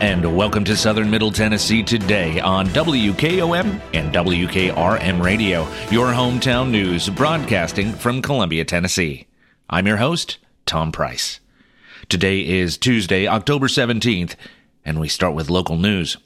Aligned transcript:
And 0.00 0.36
welcome 0.36 0.62
to 0.62 0.76
Southern 0.76 1.10
Middle 1.10 1.32
Tennessee 1.32 1.82
today 1.82 2.38
on 2.38 2.68
WKOM 2.68 3.80
and 3.92 4.14
WKRM 4.14 5.20
Radio, 5.20 5.62
your 5.90 6.12
hometown 6.12 6.70
news 6.70 7.08
broadcasting 7.08 7.92
from 7.92 8.22
Columbia, 8.22 8.64
Tennessee. 8.64 9.26
I'm 9.68 9.88
your 9.88 9.96
host, 9.96 10.38
Tom 10.66 10.92
Price. 10.92 11.40
Today 12.08 12.46
is 12.46 12.78
Tuesday, 12.78 13.26
October 13.26 13.66
17th, 13.66 14.36
and 14.84 15.00
we 15.00 15.08
start 15.08 15.34
with 15.34 15.50
local 15.50 15.76
news. 15.76 16.16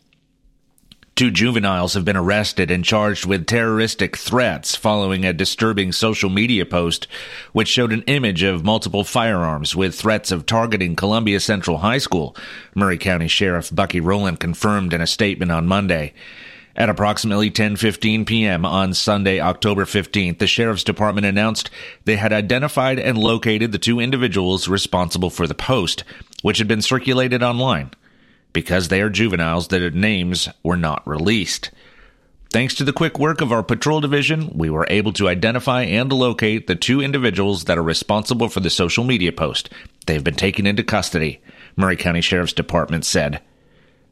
Two 1.14 1.30
juveniles 1.30 1.92
have 1.92 2.06
been 2.06 2.16
arrested 2.16 2.70
and 2.70 2.82
charged 2.82 3.26
with 3.26 3.46
terroristic 3.46 4.16
threats 4.16 4.74
following 4.74 5.26
a 5.26 5.34
disturbing 5.34 5.92
social 5.92 6.30
media 6.30 6.64
post 6.64 7.06
which 7.52 7.68
showed 7.68 7.92
an 7.92 8.02
image 8.06 8.42
of 8.42 8.64
multiple 8.64 9.04
firearms 9.04 9.76
with 9.76 9.94
threats 9.94 10.30
of 10.30 10.46
targeting 10.46 10.96
Columbia 10.96 11.38
Central 11.38 11.78
High 11.78 11.98
School. 11.98 12.34
Maury 12.74 12.96
County 12.96 13.28
Sheriff 13.28 13.70
Bucky 13.74 14.00
Rowland 14.00 14.40
confirmed 14.40 14.94
in 14.94 15.02
a 15.02 15.06
statement 15.06 15.52
on 15.52 15.66
Monday. 15.66 16.14
At 16.74 16.88
approximately 16.88 17.50
10:15 17.50 18.24
p.m. 18.24 18.64
on 18.64 18.94
Sunday, 18.94 19.38
October 19.38 19.84
15th, 19.84 20.38
the 20.38 20.46
Sheriff's 20.46 20.82
Department 20.82 21.26
announced 21.26 21.68
they 22.06 22.16
had 22.16 22.32
identified 22.32 22.98
and 22.98 23.18
located 23.18 23.72
the 23.72 23.78
two 23.78 24.00
individuals 24.00 24.66
responsible 24.66 25.28
for 25.28 25.46
the 25.46 25.54
post, 25.54 26.04
which 26.40 26.56
had 26.56 26.68
been 26.68 26.80
circulated 26.80 27.42
online. 27.42 27.90
Because 28.52 28.88
they 28.88 29.00
are 29.00 29.10
juveniles, 29.10 29.68
their 29.68 29.90
names 29.90 30.48
were 30.62 30.76
not 30.76 31.06
released. 31.06 31.70
Thanks 32.50 32.74
to 32.74 32.84
the 32.84 32.92
quick 32.92 33.18
work 33.18 33.40
of 33.40 33.50
our 33.50 33.62
patrol 33.62 34.02
division, 34.02 34.52
we 34.54 34.68
were 34.68 34.86
able 34.90 35.14
to 35.14 35.28
identify 35.28 35.84
and 35.84 36.12
locate 36.12 36.66
the 36.66 36.74
two 36.74 37.00
individuals 37.00 37.64
that 37.64 37.78
are 37.78 37.82
responsible 37.82 38.50
for 38.50 38.60
the 38.60 38.68
social 38.68 39.04
media 39.04 39.32
post. 39.32 39.70
They've 40.06 40.22
been 40.22 40.34
taken 40.34 40.66
into 40.66 40.82
custody, 40.82 41.40
Maury 41.76 41.96
County 41.96 42.20
Sheriff's 42.20 42.52
Department 42.52 43.06
said. 43.06 43.40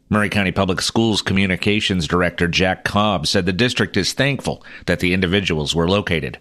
Maury 0.09 0.31
County 0.31 0.53
Public 0.53 0.81
Schools 0.81 1.21
Communications 1.21 2.09
Director 2.09 2.49
Jack 2.49 2.83
Cobb 2.83 3.27
said 3.27 3.45
the 3.45 3.53
district 3.53 3.99
is 3.99 4.15
thankful 4.15 4.65
that 4.87 5.01
the 5.01 5.13
individuals 5.13 5.75
were 5.75 5.89
located. 5.89 6.39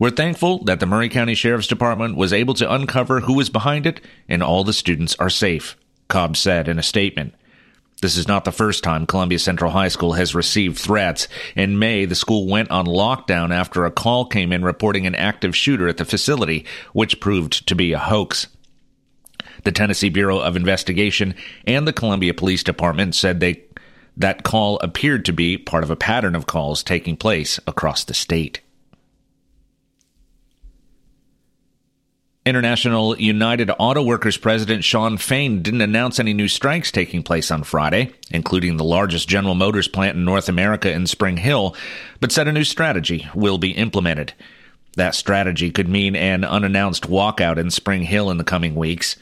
We're 0.00 0.10
thankful 0.10 0.64
that 0.64 0.80
the 0.80 0.86
Maury 0.86 1.08
County 1.08 1.34
Sheriff's 1.36 1.68
Department 1.68 2.16
was 2.16 2.32
able 2.32 2.54
to 2.54 2.74
uncover 2.74 3.20
who 3.20 3.34
was 3.34 3.48
behind 3.48 3.86
it 3.86 4.00
and 4.28 4.42
all 4.42 4.64
the 4.64 4.72
students 4.72 5.14
are 5.20 5.30
safe. 5.30 5.76
Cobb 6.12 6.36
said 6.36 6.68
in 6.68 6.78
a 6.78 6.82
statement. 6.82 7.34
This 8.02 8.18
is 8.18 8.28
not 8.28 8.44
the 8.44 8.52
first 8.52 8.84
time 8.84 9.06
Columbia 9.06 9.38
Central 9.38 9.70
High 9.70 9.88
School 9.88 10.12
has 10.12 10.34
received 10.34 10.78
threats. 10.78 11.26
In 11.56 11.78
May, 11.78 12.04
the 12.04 12.14
school 12.14 12.46
went 12.46 12.70
on 12.70 12.84
lockdown 12.84 13.50
after 13.50 13.86
a 13.86 13.90
call 13.90 14.26
came 14.26 14.52
in 14.52 14.62
reporting 14.62 15.06
an 15.06 15.14
active 15.14 15.56
shooter 15.56 15.88
at 15.88 15.96
the 15.96 16.04
facility, 16.04 16.66
which 16.92 17.18
proved 17.18 17.66
to 17.66 17.74
be 17.74 17.94
a 17.94 17.98
hoax. 17.98 18.46
The 19.64 19.72
Tennessee 19.72 20.10
Bureau 20.10 20.38
of 20.38 20.54
Investigation 20.54 21.34
and 21.66 21.88
the 21.88 21.94
Columbia 21.94 22.34
Police 22.34 22.62
Department 22.62 23.14
said 23.14 23.40
they 23.40 23.64
that 24.18 24.42
call 24.42 24.78
appeared 24.80 25.24
to 25.24 25.32
be 25.32 25.56
part 25.56 25.82
of 25.82 25.90
a 25.90 25.96
pattern 25.96 26.34
of 26.34 26.46
calls 26.46 26.82
taking 26.82 27.16
place 27.16 27.58
across 27.66 28.04
the 28.04 28.12
state. 28.12 28.60
International 32.44 33.16
United 33.20 33.70
Auto 33.78 34.02
Workers 34.02 34.36
President 34.36 34.82
Shawn 34.82 35.16
Fain 35.16 35.62
didn't 35.62 35.80
announce 35.80 36.18
any 36.18 36.34
new 36.34 36.48
strikes 36.48 36.90
taking 36.90 37.22
place 37.22 37.52
on 37.52 37.62
Friday, 37.62 38.10
including 38.32 38.76
the 38.76 38.84
largest 38.84 39.28
General 39.28 39.54
Motors 39.54 39.86
plant 39.86 40.16
in 40.16 40.24
North 40.24 40.48
America 40.48 40.90
in 40.90 41.06
Spring 41.06 41.36
Hill, 41.36 41.76
but 42.18 42.32
said 42.32 42.48
a 42.48 42.52
new 42.52 42.64
strategy 42.64 43.28
will 43.32 43.58
be 43.58 43.70
implemented. 43.70 44.32
That 44.96 45.14
strategy 45.14 45.70
could 45.70 45.88
mean 45.88 46.16
an 46.16 46.42
unannounced 46.42 47.08
walkout 47.08 47.58
in 47.58 47.70
Spring 47.70 48.02
Hill 48.02 48.28
in 48.28 48.38
the 48.38 48.44
coming 48.44 48.74
weeks. 48.74 49.14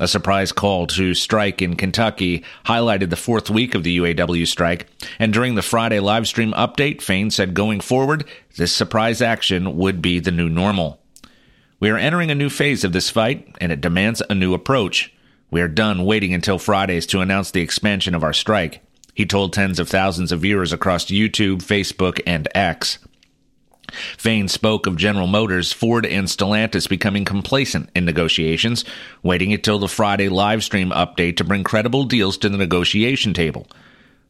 A 0.00 0.08
surprise 0.08 0.50
call 0.50 0.88
to 0.88 1.14
strike 1.14 1.62
in 1.62 1.76
Kentucky 1.76 2.42
highlighted 2.66 3.10
the 3.10 3.16
fourth 3.16 3.48
week 3.50 3.76
of 3.76 3.84
the 3.84 3.98
UAW 3.98 4.48
strike, 4.48 4.88
and 5.20 5.32
during 5.32 5.54
the 5.54 5.62
Friday 5.62 6.00
live 6.00 6.26
stream 6.26 6.52
update, 6.54 7.02
Fain 7.02 7.30
said 7.30 7.54
going 7.54 7.78
forward, 7.78 8.24
this 8.56 8.72
surprise 8.72 9.22
action 9.22 9.76
would 9.76 10.02
be 10.02 10.18
the 10.18 10.32
new 10.32 10.48
normal. 10.48 11.00
We 11.80 11.90
are 11.90 11.98
entering 11.98 12.30
a 12.30 12.34
new 12.34 12.50
phase 12.50 12.84
of 12.84 12.92
this 12.92 13.10
fight, 13.10 13.56
and 13.60 13.70
it 13.70 13.80
demands 13.80 14.22
a 14.28 14.34
new 14.34 14.54
approach. 14.54 15.12
We 15.50 15.60
are 15.60 15.68
done 15.68 16.04
waiting 16.04 16.32
until 16.34 16.58
Fridays 16.58 17.06
to 17.06 17.20
announce 17.20 17.50
the 17.50 17.60
expansion 17.60 18.14
of 18.14 18.24
our 18.24 18.32
strike, 18.32 18.82
he 19.14 19.24
told 19.24 19.52
tens 19.52 19.78
of 19.78 19.88
thousands 19.88 20.32
of 20.32 20.40
viewers 20.40 20.72
across 20.72 21.06
YouTube, 21.06 21.58
Facebook, 21.58 22.20
and 22.26 22.48
X. 22.54 22.98
Fain 24.18 24.48
spoke 24.48 24.86
of 24.86 24.96
General 24.96 25.28
Motors, 25.28 25.72
Ford, 25.72 26.04
and 26.04 26.26
Stellantis 26.26 26.88
becoming 26.88 27.24
complacent 27.24 27.90
in 27.94 28.04
negotiations, 28.04 28.84
waiting 29.22 29.52
until 29.52 29.78
the 29.78 29.88
Friday 29.88 30.28
live 30.28 30.64
stream 30.64 30.90
update 30.90 31.36
to 31.36 31.44
bring 31.44 31.62
credible 31.62 32.04
deals 32.04 32.36
to 32.38 32.48
the 32.48 32.58
negotiation 32.58 33.32
table. 33.32 33.68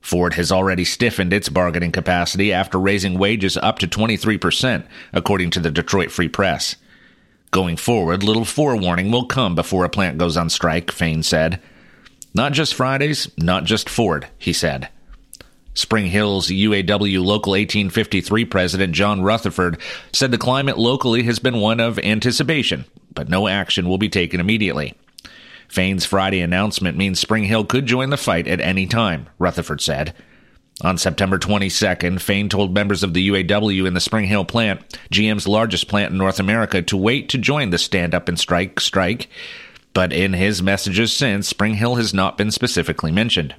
Ford 0.01 0.35
has 0.35 0.53
already 0.53 0.85
stiffened 0.85 1.33
its 1.33 1.49
bargaining 1.49 1.93
capacity 1.93 2.53
after 2.53 2.79
raising 2.79 3.19
wages 3.19 3.57
up 3.57 3.79
to 3.79 3.89
23%, 3.89 4.85
according 5.15 5.49
to 5.51 5.61
the 5.61 5.71
Detroit 5.71 6.11
Free 6.11 6.29
Press. 6.29 6.77
Going 7.55 7.77
forward, 7.77 8.25
little 8.25 8.45
forewarning 8.45 9.13
will 9.13 9.27
come 9.27 9.55
before 9.55 9.85
a 9.85 9.89
plant 9.89 10.19
goes 10.19 10.37
on 10.37 10.51
strike, 10.51 10.91
Fain 10.91 11.23
said. 11.23 11.61
Not 12.35 12.53
just 12.53 12.75
Fridays, 12.75 13.31
not 13.39 13.63
just 13.63 13.89
Ford, 13.89 14.27
he 14.37 14.53
said. 14.53 14.89
Spring 15.73 16.07
Hill's 16.07 16.49
UAW 16.49 17.25
Local 17.25 17.53
1853 17.53 18.45
president 18.47 18.93
John 18.93 19.23
Rutherford 19.23 19.79
said 20.13 20.33
the 20.33 20.37
climate 20.37 20.79
locally 20.79 21.23
has 21.23 21.39
been 21.39 21.59
one 21.59 21.79
of 21.79 21.97
anticipation, 22.01 22.87
but 23.15 23.29
no 23.29 23.47
action 23.47 23.89
will 23.89 23.99
be 23.99 24.09
taken 24.09 24.41
immediately. 24.41 24.95
Fain's 25.69 26.05
Friday 26.05 26.41
announcement 26.41 26.99
means 26.99 27.21
Spring 27.21 27.45
Hill 27.45 27.67
could 27.67 27.87
join 27.87 28.11
the 28.11 28.17
fight 28.17 28.49
at 28.49 28.61
any 28.61 28.89
time, 28.89 29.29
Rutherford 29.39 29.81
said. 29.81 30.13
On 30.81 30.99
September 30.99 31.39
22nd, 31.39 32.21
Fain 32.21 32.49
told 32.49 32.75
members 32.75 33.03
of 33.05 33.15
the 33.15 33.29
UAW 33.29 33.87
in 33.87 33.95
the 33.95 34.01
Spring 34.01 34.27
Hill 34.27 34.45
plant, 34.45 34.81
GM's 35.13 35.47
largest 35.47 35.87
plant 35.87 36.13
in 36.13 36.19
North 36.19 36.41
America, 36.41 36.83
to 36.83 36.97
wait 36.97 37.29
to 37.29 37.39
join 37.39 37.71
the 37.71 37.79
stand 37.79 38.15
up 38.15 38.29
and 38.29 38.39
strike 38.39 38.81
strike. 38.81 39.29
But 39.93 40.13
in 40.13 40.33
his 40.33 40.63
messages 40.63 41.13
since, 41.13 41.47
Spring 41.47 41.75
Hill 41.75 41.95
has 41.95 42.13
not 42.13 42.37
been 42.37 42.51
specifically 42.51 43.13
mentioned. 43.13 43.55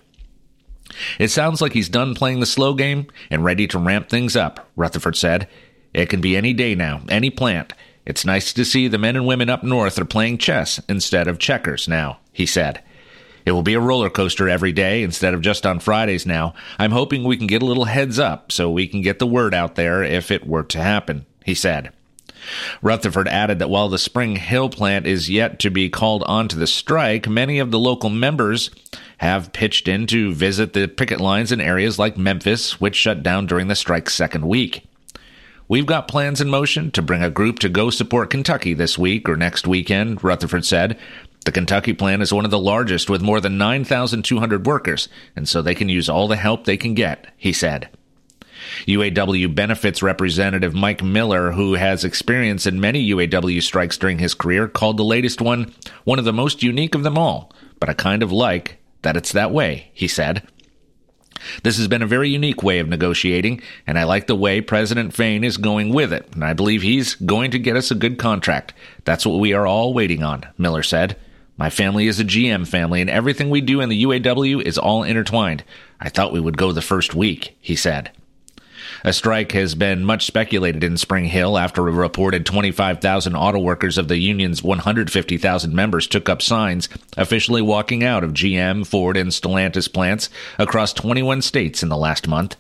It 1.18 1.30
sounds 1.30 1.62
like 1.62 1.72
he's 1.74 1.90
done 1.90 2.16
playing 2.16 2.42
the 2.42 2.46
slow 2.46 2.74
game 2.74 3.08
and 3.30 3.46
ready 3.46 3.68
to 3.68 3.80
ramp 3.80 4.10
things 4.10 4.36
up, 4.36 4.70
Rutherford 4.76 5.16
said. 5.16 5.48
It 5.94 6.10
can 6.10 6.20
be 6.20 6.36
any 6.36 6.54
day 6.54 6.76
now, 6.76 7.02
any 7.08 7.30
plant. 7.30 7.74
It's 8.06 8.26
nice 8.26 8.52
to 8.54 8.66
see 8.66 8.90
the 8.90 8.98
men 8.98 9.16
and 9.16 9.26
women 9.26 9.50
up 9.50 9.64
north 9.64 9.98
are 9.98 10.06
playing 10.06 10.38
chess 10.38 10.82
instead 10.90 11.28
of 11.28 11.40
checkers 11.40 11.88
now, 11.88 12.20
he 12.34 12.46
said. 12.46 12.84
It 13.46 13.52
will 13.52 13.64
be 13.64 13.76
a 13.76 13.80
roller 13.80 14.10
coaster 14.10 14.50
every 14.50 14.72
day 14.72 15.04
instead 15.04 15.34
of 15.34 15.42
just 15.42 15.66
on 15.66 15.80
Fridays 15.80 16.26
now. 16.26 16.54
I'm 16.80 16.92
hoping 16.92 17.24
we 17.24 17.38
can 17.38 17.48
get 17.48 17.62
a 17.62 17.66
little 17.66 17.86
heads 17.86 18.18
up 18.18 18.52
so 18.52 18.70
we 18.70 18.88
can 18.88 19.02
get 19.02 19.20
the 19.20 19.28
word 19.28 19.54
out 19.54 19.76
there 19.76 20.04
if 20.04 20.32
it 20.32 20.48
were 20.48 20.64
to 20.64 20.82
happen, 20.82 21.26
he 21.44 21.54
said. 21.54 21.92
Rutherford 22.82 23.28
added 23.28 23.60
that 23.60 23.70
while 23.70 23.90
the 23.90 23.98
Spring 23.98 24.36
Hill 24.36 24.70
plant 24.70 25.08
is 25.08 25.30
yet 25.30 25.60
to 25.60 25.70
be 25.70 25.90
called 25.90 26.24
onto 26.24 26.58
the 26.58 26.68
strike, 26.68 27.28
many 27.28 27.60
of 27.60 27.72
the 27.72 27.80
local 27.80 28.10
members 28.10 28.70
have 29.18 29.54
pitched 29.54 29.88
in 29.88 30.08
to 30.08 30.34
visit 30.34 30.74
the 30.74 30.88
picket 30.88 31.20
lines 31.20 31.52
in 31.52 31.62
areas 31.62 31.98
like 31.98 32.18
Memphis, 32.18 32.80
which 32.80 32.96
shut 32.96 33.24
down 33.24 33.46
during 33.46 33.68
the 33.68 33.76
strike's 33.76 34.14
second 34.14 34.48
week. 34.48 34.84
We've 35.68 35.88
got 35.88 36.08
plans 36.08 36.42
in 36.42 36.50
motion 36.50 36.92
to 36.92 37.02
bring 37.02 37.24
a 37.24 37.32
group 37.32 37.58
to 37.60 37.70
go 37.70 37.90
support 37.90 38.30
Kentucky 38.30 38.76
this 38.76 39.00
week 39.00 39.28
or 39.28 39.36
next 39.36 39.66
weekend, 39.66 40.24
Rutherford 40.24 40.64
said. 40.64 41.00
The 41.46 41.52
Kentucky 41.52 41.94
plant 41.94 42.22
is 42.24 42.34
one 42.34 42.44
of 42.44 42.52
the 42.52 42.60
largest 42.60 43.10
with 43.10 43.22
more 43.22 43.40
than 43.40 43.58
9,200 43.58 44.66
workers, 44.66 45.08
and 45.36 45.48
so 45.48 45.62
they 45.62 45.76
can 45.76 45.90
use 45.90 46.10
all 46.10 46.28
the 46.28 46.36
help 46.36 46.66
they 46.66 46.76
can 46.76 46.96
get, 46.96 47.28
he 47.38 47.54
said. 47.54 47.90
UAW 48.88 49.54
benefits 49.54 50.02
representative 50.02 50.74
Mike 50.74 51.04
Miller, 51.04 51.52
who 51.52 51.76
has 51.76 52.04
experience 52.04 52.66
in 52.66 52.80
many 52.80 53.12
UAW 53.12 53.62
strikes 53.62 53.98
during 53.98 54.18
his 54.18 54.34
career, 54.34 54.68
called 54.68 54.98
the 54.98 55.04
latest 55.04 55.40
one 55.40 55.74
one 56.04 56.18
of 56.18 56.26
the 56.26 56.34
most 56.34 56.64
unique 56.64 56.96
of 56.96 57.04
them 57.04 57.18
all, 57.18 57.52
but 57.80 57.90
I 57.90 57.94
kind 57.94 58.24
of 58.24 58.32
like 58.32 58.80
that 59.04 59.16
it's 59.16 59.32
that 59.34 59.52
way, 59.52 59.92
he 59.94 60.08
said. 60.08 60.48
This 61.62 61.78
has 61.78 61.88
been 61.88 62.02
a 62.02 62.08
very 62.08 62.30
unique 62.30 62.64
way 62.64 62.80
of 62.80 62.88
negotiating, 62.88 63.62
and 63.86 64.00
I 64.00 64.04
like 64.04 64.26
the 64.26 64.36
way 64.36 64.62
President 64.62 65.14
Fain 65.14 65.44
is 65.44 65.58
going 65.58 65.94
with 65.94 66.12
it, 66.12 66.28
and 66.34 66.44
I 66.44 66.54
believe 66.54 66.82
he's 66.82 67.14
going 67.14 67.52
to 67.52 67.60
get 67.60 67.76
us 67.76 67.92
a 67.92 67.96
good 67.96 68.18
contract. 68.18 68.74
That's 69.04 69.28
what 69.28 69.40
we 69.40 69.54
are 69.54 69.68
all 69.68 69.94
waiting 69.94 70.24
on, 70.24 70.44
Miller 70.58 70.82
said. 70.82 71.18
My 71.58 71.70
family 71.70 72.08
is 72.08 72.20
a 72.20 72.26
GM 72.26 72.68
family, 72.68 73.00
and 73.00 73.10
everything 73.10 73.50
we 73.50 73.62
do 73.62 73.80
in 73.80 73.90
the 73.90 74.04
UAW 74.04 74.62
is 74.62 74.78
all 74.78 75.04
intertwined. 75.04 75.64
I 76.00 76.10
thought 76.10 76.34
we 76.34 76.40
would 76.40 76.58
go 76.58 76.72
the 76.72 76.82
first 76.82 77.16
week, 77.16 77.56
he 77.62 77.76
said. 77.76 78.12
A 79.06 79.14
strike 79.14 79.52
has 79.54 79.76
been 79.76 80.04
much 80.04 80.26
speculated 80.26 80.84
in 80.84 80.98
Spring 80.98 81.26
Hill 81.26 81.58
after 81.58 81.88
a 81.88 81.92
reported 81.92 82.46
25,000 82.46 83.36
auto 83.36 83.60
workers 83.60 83.98
of 83.98 84.08
the 84.08 84.18
union's 84.18 84.64
150,000 84.64 85.74
members 85.74 86.08
took 86.08 86.28
up 86.28 86.42
signs 86.42 86.90
officially 87.16 87.62
walking 87.62 88.04
out 88.04 88.24
of 88.24 88.34
GM, 88.34 88.86
Ford, 88.86 89.16
and 89.16 89.30
Stellantis 89.30 89.92
plants 89.92 90.30
across 90.58 90.92
21 90.92 91.42
states 91.42 91.84
in 91.84 91.90
the 91.90 91.98
last 91.98 92.28
month. 92.28 92.58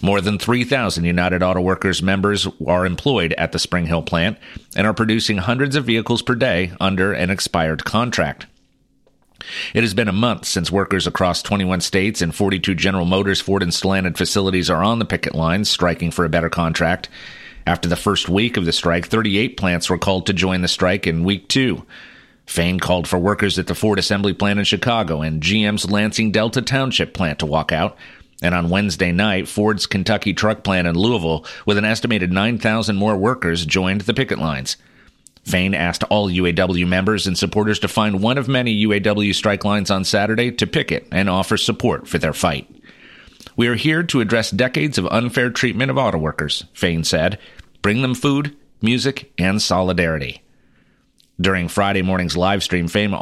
More 0.00 0.20
than 0.20 0.38
3,000 0.38 1.04
United 1.04 1.42
Auto 1.42 1.60
Workers 1.60 2.02
members 2.02 2.46
are 2.66 2.86
employed 2.86 3.32
at 3.36 3.52
the 3.52 3.58
Spring 3.58 3.86
Hill 3.86 4.02
plant 4.02 4.38
and 4.76 4.86
are 4.86 4.94
producing 4.94 5.38
hundreds 5.38 5.76
of 5.76 5.84
vehicles 5.84 6.22
per 6.22 6.34
day 6.34 6.72
under 6.80 7.12
an 7.12 7.30
expired 7.30 7.84
contract. 7.84 8.46
It 9.74 9.82
has 9.82 9.94
been 9.94 10.08
a 10.08 10.12
month 10.12 10.46
since 10.46 10.70
workers 10.70 11.06
across 11.06 11.42
21 11.42 11.80
states 11.80 12.20
and 12.20 12.34
42 12.34 12.74
General 12.74 13.04
Motors, 13.04 13.40
Ford, 13.40 13.62
and 13.62 13.72
Stellantis 13.72 14.16
facilities 14.16 14.68
are 14.68 14.82
on 14.82 14.98
the 14.98 15.04
picket 15.04 15.34
lines 15.34 15.70
striking 15.70 16.10
for 16.10 16.24
a 16.24 16.28
better 16.28 16.50
contract. 16.50 17.08
After 17.66 17.88
the 17.88 17.96
first 17.96 18.28
week 18.28 18.56
of 18.56 18.64
the 18.64 18.72
strike, 18.72 19.06
38 19.06 19.56
plants 19.56 19.90
were 19.90 19.98
called 19.98 20.26
to 20.26 20.32
join 20.32 20.62
the 20.62 20.68
strike 20.68 21.06
in 21.06 21.24
week 21.24 21.48
two. 21.48 21.84
Fain 22.46 22.80
called 22.80 23.06
for 23.06 23.18
workers 23.18 23.58
at 23.58 23.66
the 23.66 23.74
Ford 23.74 23.98
assembly 23.98 24.32
plant 24.32 24.58
in 24.58 24.64
Chicago 24.64 25.20
and 25.20 25.42
GM's 25.42 25.90
Lansing 25.90 26.32
Delta 26.32 26.62
Township 26.62 27.12
plant 27.12 27.38
to 27.40 27.46
walk 27.46 27.72
out. 27.72 27.96
And 28.40 28.54
on 28.54 28.68
Wednesday 28.68 29.10
night, 29.10 29.48
Ford's 29.48 29.86
Kentucky 29.86 30.32
truck 30.32 30.62
plant 30.62 30.86
in 30.86 30.94
Louisville, 30.94 31.44
with 31.66 31.76
an 31.78 31.84
estimated 31.84 32.32
9,000 32.32 32.96
more 32.96 33.16
workers, 33.16 33.66
joined 33.66 34.02
the 34.02 34.14
picket 34.14 34.38
lines. 34.38 34.76
Fain 35.44 35.74
asked 35.74 36.04
all 36.04 36.30
UAW 36.30 36.86
members 36.86 37.26
and 37.26 37.36
supporters 37.36 37.78
to 37.80 37.88
find 37.88 38.20
one 38.20 38.38
of 38.38 38.48
many 38.48 38.84
UAW 38.84 39.34
strike 39.34 39.64
lines 39.64 39.90
on 39.90 40.04
Saturday 40.04 40.52
to 40.52 40.66
picket 40.66 41.08
and 41.10 41.28
offer 41.28 41.56
support 41.56 42.06
for 42.06 42.18
their 42.18 42.34
fight. 42.34 42.68
We 43.56 43.66
are 43.66 43.74
here 43.74 44.02
to 44.04 44.20
address 44.20 44.50
decades 44.50 44.98
of 44.98 45.06
unfair 45.06 45.50
treatment 45.50 45.90
of 45.90 45.98
auto 45.98 46.18
workers, 46.18 46.64
Fain 46.74 47.02
said. 47.02 47.38
Bring 47.82 48.02
them 48.02 48.14
food, 48.14 48.56
music, 48.82 49.32
and 49.38 49.60
solidarity. 49.60 50.42
During 51.40 51.68
Friday 51.68 52.02
morning's 52.02 52.36
live 52.36 52.62
stream, 52.62 52.86
Fain 52.86 53.14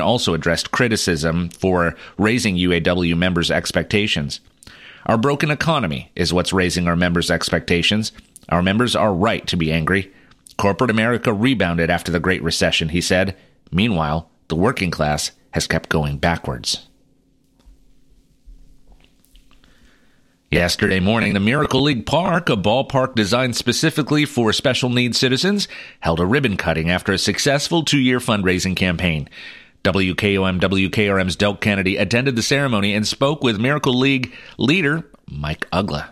also 0.00 0.34
addressed 0.34 0.70
criticism 0.70 1.50
for 1.50 1.94
raising 2.18 2.56
UAW 2.56 3.16
members' 3.16 3.50
expectations. 3.50 4.40
Our 5.10 5.18
broken 5.18 5.50
economy 5.50 6.12
is 6.14 6.32
what's 6.32 6.52
raising 6.52 6.86
our 6.86 6.94
members' 6.94 7.32
expectations. 7.32 8.12
Our 8.48 8.62
members 8.62 8.94
are 8.94 9.12
right 9.12 9.44
to 9.48 9.56
be 9.56 9.72
angry. 9.72 10.12
Corporate 10.56 10.88
America 10.88 11.32
rebounded 11.32 11.90
after 11.90 12.12
the 12.12 12.20
Great 12.20 12.44
Recession, 12.44 12.90
he 12.90 13.00
said. 13.00 13.36
Meanwhile, 13.72 14.30
the 14.46 14.54
working 14.54 14.92
class 14.92 15.32
has 15.50 15.66
kept 15.66 15.88
going 15.88 16.18
backwards. 16.18 16.86
Yesterday 20.48 21.00
morning, 21.00 21.34
the 21.34 21.40
Miracle 21.40 21.82
League 21.82 22.06
Park, 22.06 22.48
a 22.48 22.54
ballpark 22.54 23.16
designed 23.16 23.56
specifically 23.56 24.24
for 24.24 24.52
special 24.52 24.90
needs 24.90 25.18
citizens, 25.18 25.66
held 25.98 26.20
a 26.20 26.26
ribbon 26.26 26.56
cutting 26.56 26.88
after 26.88 27.12
a 27.12 27.18
successful 27.18 27.84
two 27.84 27.98
year 27.98 28.20
fundraising 28.20 28.76
campaign. 28.76 29.28
WKOM 29.82 30.60
WKRM's 30.60 31.36
Delk 31.36 31.60
Kennedy 31.60 31.96
attended 31.96 32.36
the 32.36 32.42
ceremony 32.42 32.94
and 32.94 33.06
spoke 33.06 33.42
with 33.42 33.58
Miracle 33.58 33.98
League 33.98 34.34
leader 34.58 35.10
Mike 35.30 35.68
Ugla. 35.70 36.10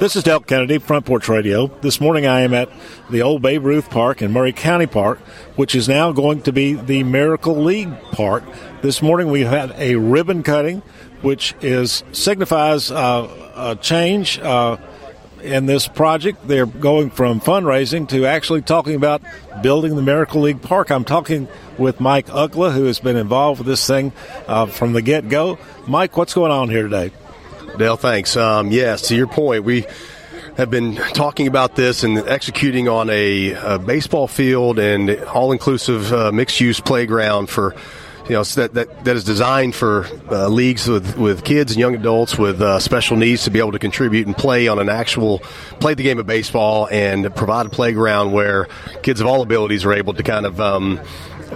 This 0.00 0.16
is 0.16 0.24
Delk 0.24 0.48
Kennedy, 0.48 0.78
Front 0.78 1.06
Porch 1.06 1.28
Radio. 1.28 1.68
This 1.68 2.00
morning 2.00 2.26
I 2.26 2.40
am 2.40 2.52
at 2.52 2.68
the 3.10 3.22
Old 3.22 3.42
Babe 3.42 3.64
Ruth 3.64 3.90
Park 3.90 4.22
in 4.22 4.32
Maury 4.32 4.52
County 4.52 4.88
Park, 4.88 5.20
which 5.54 5.76
is 5.76 5.88
now 5.88 6.10
going 6.10 6.42
to 6.42 6.52
be 6.52 6.74
the 6.74 7.04
Miracle 7.04 7.62
League 7.62 7.92
Park. 8.10 8.42
This 8.82 9.00
morning 9.00 9.30
we 9.30 9.42
had 9.42 9.72
a 9.76 9.94
ribbon 9.94 10.42
cutting, 10.42 10.82
which 11.22 11.54
is 11.60 12.02
signifies 12.10 12.90
uh, 12.90 13.52
a 13.54 13.76
change 13.76 14.40
uh, 14.40 14.78
in 15.44 15.66
this 15.66 15.86
project. 15.86 16.48
They're 16.48 16.66
going 16.66 17.10
from 17.10 17.40
fundraising 17.40 18.08
to 18.08 18.26
actually 18.26 18.62
talking 18.62 18.94
about 18.94 19.22
building 19.62 19.94
the 19.94 20.02
Miracle 20.02 20.40
League 20.40 20.62
Park. 20.62 20.90
I'm 20.90 21.04
talking 21.04 21.48
with 21.78 22.00
Mike 22.00 22.26
Ugla, 22.26 22.72
who 22.72 22.84
has 22.84 22.98
been 22.98 23.16
involved 23.16 23.58
with 23.60 23.66
this 23.66 23.86
thing 23.86 24.12
uh, 24.48 24.66
from 24.66 24.92
the 24.92 25.02
get 25.02 25.28
go. 25.28 25.58
Mike, 25.86 26.16
what's 26.16 26.34
going 26.34 26.50
on 26.50 26.68
here 26.68 26.84
today? 26.84 27.12
Dale, 27.78 27.96
thanks. 27.96 28.36
Um, 28.36 28.70
yes, 28.70 29.08
to 29.08 29.16
your 29.16 29.26
point, 29.26 29.64
we 29.64 29.84
have 30.56 30.70
been 30.70 30.94
talking 30.94 31.46
about 31.48 31.74
this 31.74 32.04
and 32.04 32.18
executing 32.18 32.88
on 32.88 33.10
a, 33.10 33.52
a 33.52 33.78
baseball 33.78 34.28
field 34.28 34.78
and 34.78 35.10
all-inclusive 35.24 36.12
uh, 36.12 36.30
mixed-use 36.32 36.80
playground 36.80 37.50
for 37.50 37.74
you 38.24 38.30
know 38.30 38.44
that, 38.44 38.74
that 38.74 39.04
that 39.04 39.16
is 39.16 39.24
designed 39.24 39.74
for 39.74 40.06
uh, 40.30 40.48
leagues 40.48 40.88
with, 40.88 41.18
with 41.18 41.44
kids 41.44 41.72
and 41.72 41.80
young 41.80 41.94
adults 41.94 42.38
with 42.38 42.60
uh, 42.60 42.78
special 42.78 43.16
needs 43.16 43.44
to 43.44 43.50
be 43.50 43.58
able 43.58 43.72
to 43.72 43.78
contribute 43.78 44.26
and 44.26 44.36
play 44.36 44.66
on 44.66 44.78
an 44.78 44.88
actual 44.88 45.40
play 45.80 45.94
the 45.94 46.02
game 46.02 46.18
of 46.18 46.26
baseball 46.26 46.88
and 46.90 47.34
provide 47.36 47.66
a 47.66 47.68
playground 47.68 48.32
where 48.32 48.66
kids 49.02 49.20
of 49.20 49.26
all 49.26 49.42
abilities 49.42 49.84
are 49.84 49.92
able 49.92 50.14
to 50.14 50.22
kind 50.22 50.46
of 50.46 50.60
um, 50.60 51.00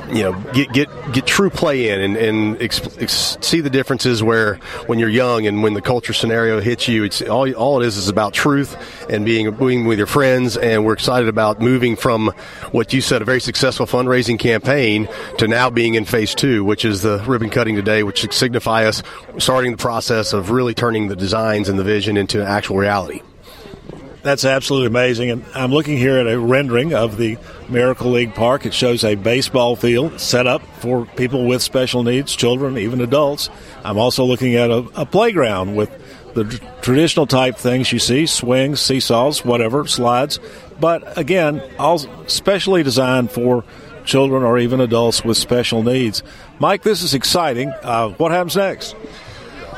you 0.09 0.23
know 0.23 0.33
get 0.53 0.73
get 0.73 0.89
get 1.13 1.27
true 1.27 1.51
play 1.51 1.89
in 1.91 2.01
and, 2.01 2.17
and 2.17 2.63
ex, 2.63 2.81
ex, 2.99 3.37
see 3.41 3.61
the 3.61 3.71
differences 3.71 4.23
where 4.23 4.57
when 4.87 4.99
you're 4.99 5.09
young 5.09 5.47
and 5.47 5.63
when 5.63 5.75
the 5.75 5.83
culture 5.83 6.13
scenario 6.13 6.61
hits 6.61 6.89
you 6.89 7.05
it's 7.05 7.23
all 7.23 7.51
all 7.55 7.81
it 7.81 7.87
is 7.87 7.97
is 7.97 8.09
about 8.09 8.33
truth 8.33 8.77
and 9.11 9.25
being 9.25 9.51
being 9.55 9.87
with 9.87 9.99
your 9.99 10.07
friends. 10.07 10.57
And 10.57 10.85
we're 10.85 10.93
excited 10.95 11.29
about 11.29 11.61
moving 11.61 11.97
from 11.97 12.33
what 12.73 12.93
you 12.93 13.01
said 13.01 13.23
a 13.23 13.25
very 13.25 13.41
successful 13.41 13.87
fundraising 13.87 14.39
campaign 14.39 15.09
to 15.39 15.49
now 15.49 15.71
being 15.71 15.95
in 15.95 16.05
phase 16.05 16.35
two 16.35 16.65
which 16.65 16.85
is 16.85 17.03
the 17.03 17.23
ribbon 17.27 17.51
cutting 17.51 17.77
today 17.77 18.03
which 18.03 18.33
signify 18.33 18.85
us 18.85 19.03
starting 19.39 19.73
the 19.73 19.77
process 19.77 20.33
of 20.33 20.51
really 20.51 20.75
turning 20.75 21.09
the 21.09 21.17
designs 21.17 21.69
and 21.69 21.79
the 21.79 21.85
vision 21.85 22.17
into 22.17 22.45
actual 22.45 22.77
reality 22.77 23.23
that's 24.29 24.45
absolutely 24.45 24.89
amazing. 24.89 25.31
And 25.31 25.45
I'm 25.55 25.73
looking 25.73 25.97
here 25.97 26.19
at 26.19 26.27
a 26.27 26.39
rendering 26.39 26.93
of 26.93 27.17
the 27.17 27.39
Miracle 27.71 28.11
League 28.11 28.35
Park. 28.35 28.67
It 28.67 28.75
shows 28.75 29.03
a 29.03 29.15
baseball 29.15 29.75
field 29.75 30.21
set 30.21 30.47
up 30.47 30.61
for 30.81 31.07
people 31.07 31.47
with 31.47 31.63
special 31.63 32.03
needs, 32.03 32.37
children, 32.37 32.77
even 32.77 33.01
adults. 33.01 33.49
I'm 33.85 33.97
also 33.97 34.27
looking 34.27 34.55
at 34.55 34.71
a, 34.71 34.87
a 34.95 35.07
playground 35.07 35.77
with 35.77 35.91
the 36.35 36.45
traditional 36.83 37.27
type 37.27 37.57
things 37.57 37.91
you 37.91 37.99
see 37.99 38.27
swings, 38.27 38.83
seesaws, 38.83 39.47
whatever, 39.47 39.87
slides. 39.87 40.41
But 40.79 41.17
again, 41.17 41.63
all 41.79 41.99
specially 42.29 42.83
designed 42.83 43.31
for 43.31 43.65
children 44.05 44.43
or 44.43 44.59
even 44.59 44.83
adults 44.83 45.25
with 45.25 45.39
special 45.39 45.83
needs. 45.83 46.23
Mike, 46.59 46.83
this 46.83 47.03
is 47.03 47.15
exciting. 47.15 47.71
Uh, 47.83 48.11
what 48.11 48.31
happens 48.31 48.57
next? 48.57 48.95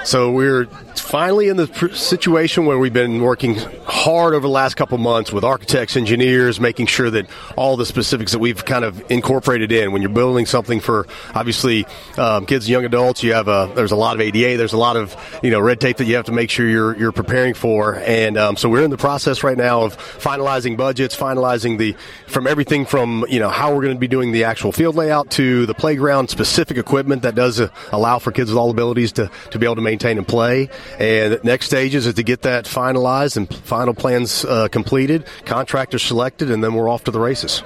So 0.05 0.33
we're 0.33 0.65
finally 0.97 1.49
in 1.49 1.57
the 1.57 1.67
situation 1.95 2.65
where 2.65 2.79
we've 2.79 2.93
been 2.93 3.21
working 3.21 3.57
hard 3.85 4.33
over 4.33 4.47
the 4.47 4.53
last 4.53 4.75
couple 4.75 4.97
months 4.97 5.33
with 5.33 5.45
architects, 5.45 5.97
engineers, 5.97 6.61
making 6.61 6.87
sure 6.87 7.11
that 7.11 7.27
all 7.57 7.77
the 7.77 7.85
specifics 7.85 8.33
that 8.33 8.39
we've 8.39 8.65
kind 8.65 8.85
of 8.85 9.11
incorporated 9.11 9.73
in. 9.73 9.93
When 9.93 10.01
you're 10.03 10.11
building 10.11 10.47
something 10.47 10.81
for 10.81 11.07
obviously 11.35 11.87
um, 12.17 12.47
kids 12.47 12.65
and 12.65 12.71
young 12.71 12.85
adults, 12.85 13.23
you 13.23 13.35
have 13.35 13.49
a 13.49 13.71
there's 13.75 13.93
a 13.93 13.97
lot 13.97 14.15
of 14.15 14.21
ADA, 14.21 14.57
there's 14.57 14.73
a 14.73 14.79
lot 14.79 14.97
of 14.97 15.17
you 15.43 15.51
know 15.51 15.61
red 15.61 15.81
tape 15.81 15.99
that 15.99 16.07
you 16.07 16.15
have 16.17 16.27
to 16.27 16.33
make 16.33 16.49
sure 16.49 16.69
you're 16.69 16.97
you're 16.97 17.13
preparing 17.13 17.55
for, 17.55 17.97
and 17.97 18.39
um, 18.39 18.57
so 18.57 18.69
we're 18.69 18.85
in 18.85 18.91
the 18.91 18.97
process 18.97 19.43
right 19.43 19.59
now 19.59 19.83
of 19.83 19.97
finalizing 19.97 20.77
budgets, 20.77 21.17
finalizing 21.17 21.77
the 21.77 21.95
from 22.27 22.47
everything 22.47 22.87
from 22.87 23.27
you 23.29 23.39
know 23.39 23.51
how 23.51 23.75
we're 23.75 23.83
going 23.83 23.95
to 23.95 24.01
be 24.01 24.09
doing 24.09 24.33
the 24.33 24.45
actual 24.45 24.73
field 24.73 24.95
layout 24.95 25.31
to 25.31 25.67
the 25.67 25.75
playground 25.75 26.31
specific 26.31 26.77
equipment 26.79 27.23
that 27.23 27.35
does 27.35 27.61
uh, 27.61 27.69
allow 27.93 28.19
for 28.19 28.33
kids 28.33 28.51
with 28.51 28.59
all 28.59 28.71
abilities 28.71 29.13
to 29.13 29.31
to 29.51 29.59
be 29.59 29.67
able 29.67 29.77
to 29.77 29.83
maintain 29.91 30.19
and 30.19 30.27
play. 30.27 30.71
And 30.99 31.43
next 31.43 31.67
stages 31.67 32.07
is 32.07 32.15
to 32.15 32.23
get 32.23 32.43
that 32.43 32.65
finalized 32.65 33.37
and 33.37 33.53
final 33.53 33.95
plans 33.95 34.45
uh, 34.45 34.69
completed, 34.69 35.25
contractors 35.45 36.03
selected, 36.03 36.51
and 36.51 36.63
then 36.63 36.75
we're 36.75 36.89
off 36.89 37.05
to 37.05 37.11
the 37.11 37.21
races. 37.21 37.63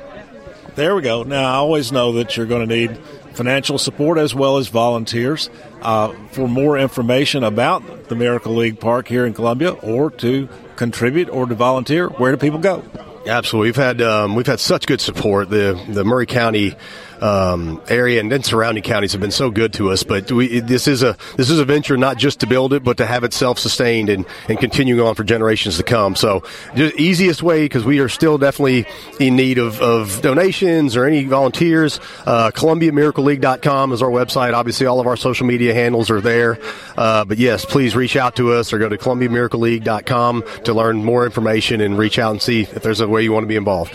There 0.74 0.96
we 0.96 1.02
go. 1.02 1.22
Now, 1.22 1.44
I 1.44 1.56
always 1.56 1.92
know 1.92 2.12
that 2.14 2.36
you're 2.36 2.46
going 2.46 2.66
to 2.66 2.74
need 2.74 2.96
financial 3.34 3.78
support 3.78 4.18
as 4.18 4.34
well 4.34 4.56
as 4.56 4.68
volunteers. 4.68 5.50
Uh, 5.82 6.12
for 6.30 6.48
more 6.48 6.78
information 6.78 7.44
about 7.44 8.08
the 8.08 8.14
Miracle 8.14 8.54
League 8.54 8.80
Park 8.80 9.06
here 9.06 9.26
in 9.26 9.34
Columbia 9.34 9.72
or 9.72 10.10
to 10.10 10.48
contribute 10.76 11.28
or 11.28 11.46
to 11.46 11.54
volunteer, 11.54 12.08
where 12.08 12.32
do 12.32 12.38
people 12.38 12.58
go? 12.58 12.82
Absolutely, 13.26 13.68
we've 13.68 13.76
had 13.76 14.02
um, 14.02 14.34
we've 14.34 14.46
had 14.46 14.60
such 14.60 14.86
good 14.86 15.00
support. 15.00 15.48
The 15.48 15.80
the 15.88 16.04
Maury 16.04 16.26
County 16.26 16.76
um, 17.20 17.80
area 17.88 18.20
and 18.20 18.30
then 18.30 18.42
surrounding 18.42 18.82
counties 18.82 19.12
have 19.12 19.20
been 19.20 19.30
so 19.30 19.50
good 19.50 19.72
to 19.74 19.90
us. 19.90 20.02
But 20.02 20.30
we, 20.30 20.60
this 20.60 20.88
is 20.88 21.02
a 21.02 21.16
this 21.36 21.50
is 21.50 21.58
a 21.58 21.64
venture 21.64 21.96
not 21.96 22.18
just 22.18 22.40
to 22.40 22.46
build 22.46 22.72
it, 22.72 22.84
but 22.84 22.96
to 22.98 23.06
have 23.06 23.24
it 23.24 23.32
self 23.32 23.58
sustained 23.58 24.08
and 24.08 24.26
and 24.48 24.58
continuing 24.58 25.00
on 25.00 25.14
for 25.14 25.24
generations 25.24 25.76
to 25.76 25.82
come. 25.82 26.16
So, 26.16 26.42
the 26.74 26.92
easiest 27.00 27.42
way 27.42 27.64
because 27.64 27.84
we 27.84 27.98
are 28.00 28.08
still 28.08 28.38
definitely 28.38 28.86
in 29.20 29.36
need 29.36 29.58
of, 29.58 29.80
of 29.80 30.20
donations 30.22 30.96
or 30.96 31.04
any 31.04 31.24
volunteers. 31.24 32.00
Uh, 32.26 32.50
ColumbiaMiracleLeague.com 32.54 33.92
is 33.92 34.02
our 34.02 34.10
website. 34.10 34.54
Obviously, 34.54 34.86
all 34.86 35.00
of 35.00 35.06
our 35.06 35.16
social 35.16 35.46
media 35.46 35.74
handles 35.74 36.10
are 36.10 36.20
there. 36.20 36.58
Uh, 36.96 37.24
but 37.24 37.38
yes, 37.38 37.64
please 37.64 37.96
reach 37.96 38.16
out 38.16 38.36
to 38.36 38.52
us 38.52 38.72
or 38.72 38.78
go 38.78 38.88
to 38.88 38.98
ColumbiaMiracleLeague.com 38.98 40.44
to 40.64 40.74
learn 40.74 41.04
more 41.04 41.24
information 41.24 41.80
and 41.80 41.98
reach 41.98 42.18
out 42.18 42.30
and 42.30 42.42
see 42.42 42.62
if 42.62 42.82
there's 42.82 43.00
a 43.00 43.08
way 43.08 43.22
you 43.22 43.32
want 43.32 43.44
to 43.44 43.48
be 43.48 43.56
involved. 43.56 43.94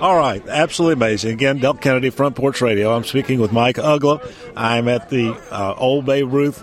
All 0.00 0.16
right, 0.16 0.46
absolutely 0.46 0.92
amazing. 0.94 1.32
Again, 1.32 1.58
Delk 1.58 1.80
Kennedy, 1.80 2.10
Front 2.10 2.36
Porch 2.36 2.60
Radio. 2.60 2.94
I'm 2.94 3.04
speaking 3.04 3.40
with 3.40 3.50
Mike 3.52 3.76
Ugla. 3.76 4.30
I'm 4.54 4.88
at 4.88 5.08
the 5.08 5.32
uh, 5.50 5.74
Old 5.76 6.04
Babe 6.04 6.30
Ruth 6.30 6.62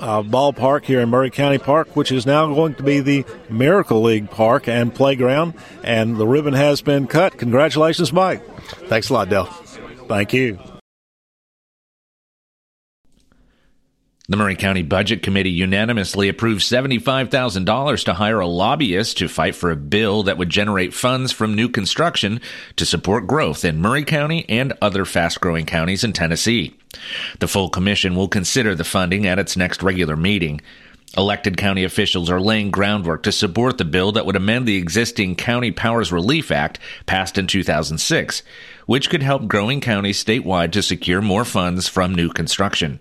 uh, 0.00 0.22
ballpark 0.22 0.84
here 0.84 1.00
in 1.00 1.10
Maury 1.10 1.30
County 1.30 1.58
Park, 1.58 1.94
which 1.94 2.10
is 2.10 2.24
now 2.24 2.46
going 2.54 2.74
to 2.76 2.82
be 2.82 3.00
the 3.00 3.24
Miracle 3.50 4.02
League 4.02 4.30
Park 4.30 4.66
and 4.66 4.94
Playground. 4.94 5.54
And 5.84 6.16
the 6.16 6.26
ribbon 6.26 6.54
has 6.54 6.80
been 6.80 7.06
cut. 7.06 7.36
Congratulations, 7.36 8.12
Mike. 8.12 8.42
Thanks 8.88 9.10
a 9.10 9.12
lot, 9.12 9.28
Dell. 9.28 9.44
Thank 9.44 10.32
you. 10.32 10.58
The 14.30 14.36
Maury 14.36 14.54
County 14.54 14.82
Budget 14.82 15.24
Committee 15.24 15.50
unanimously 15.50 16.28
approved 16.28 16.60
$75,000 16.60 18.04
to 18.04 18.14
hire 18.14 18.38
a 18.38 18.46
lobbyist 18.46 19.18
to 19.18 19.28
fight 19.28 19.56
for 19.56 19.72
a 19.72 19.76
bill 19.76 20.22
that 20.22 20.38
would 20.38 20.48
generate 20.50 20.94
funds 20.94 21.32
from 21.32 21.56
new 21.56 21.68
construction 21.68 22.40
to 22.76 22.86
support 22.86 23.26
growth 23.26 23.64
in 23.64 23.82
Maury 23.82 24.04
County 24.04 24.48
and 24.48 24.72
other 24.80 25.04
fast 25.04 25.40
growing 25.40 25.66
counties 25.66 26.04
in 26.04 26.12
Tennessee. 26.12 26.76
The 27.40 27.48
full 27.48 27.70
commission 27.70 28.14
will 28.14 28.28
consider 28.28 28.76
the 28.76 28.84
funding 28.84 29.26
at 29.26 29.40
its 29.40 29.56
next 29.56 29.82
regular 29.82 30.16
meeting. 30.16 30.60
Elected 31.16 31.56
county 31.56 31.82
officials 31.82 32.30
are 32.30 32.40
laying 32.40 32.70
groundwork 32.70 33.24
to 33.24 33.32
support 33.32 33.78
the 33.78 33.84
bill 33.84 34.12
that 34.12 34.26
would 34.26 34.36
amend 34.36 34.64
the 34.64 34.76
existing 34.76 35.34
County 35.34 35.72
Powers 35.72 36.12
Relief 36.12 36.52
Act 36.52 36.78
passed 37.04 37.36
in 37.36 37.48
2006, 37.48 38.44
which 38.86 39.10
could 39.10 39.24
help 39.24 39.48
growing 39.48 39.80
counties 39.80 40.22
statewide 40.22 40.70
to 40.70 40.84
secure 40.84 41.20
more 41.20 41.44
funds 41.44 41.88
from 41.88 42.14
new 42.14 42.28
construction. 42.28 43.00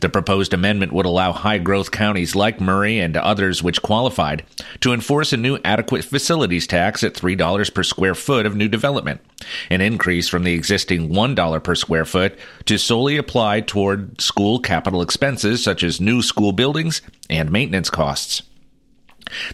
The 0.00 0.08
proposed 0.08 0.54
amendment 0.54 0.92
would 0.92 1.06
allow 1.06 1.32
high 1.32 1.58
growth 1.58 1.90
counties 1.90 2.34
like 2.34 2.60
Maury 2.60 2.98
and 2.98 3.16
others 3.16 3.62
which 3.62 3.82
qualified 3.82 4.44
to 4.80 4.92
enforce 4.92 5.32
a 5.32 5.36
new 5.36 5.58
adequate 5.64 6.04
facilities 6.04 6.66
tax 6.66 7.04
at 7.04 7.14
$3 7.14 7.74
per 7.74 7.82
square 7.82 8.14
foot 8.14 8.46
of 8.46 8.56
new 8.56 8.68
development, 8.68 9.20
an 9.68 9.80
increase 9.80 10.28
from 10.28 10.44
the 10.44 10.54
existing 10.54 11.10
$1 11.10 11.64
per 11.64 11.74
square 11.74 12.04
foot 12.04 12.38
to 12.64 12.78
solely 12.78 13.16
apply 13.16 13.60
toward 13.60 14.20
school 14.20 14.58
capital 14.58 15.02
expenses 15.02 15.62
such 15.62 15.82
as 15.82 16.00
new 16.00 16.22
school 16.22 16.52
buildings 16.52 17.02
and 17.28 17.50
maintenance 17.50 17.90
costs. 17.90 18.42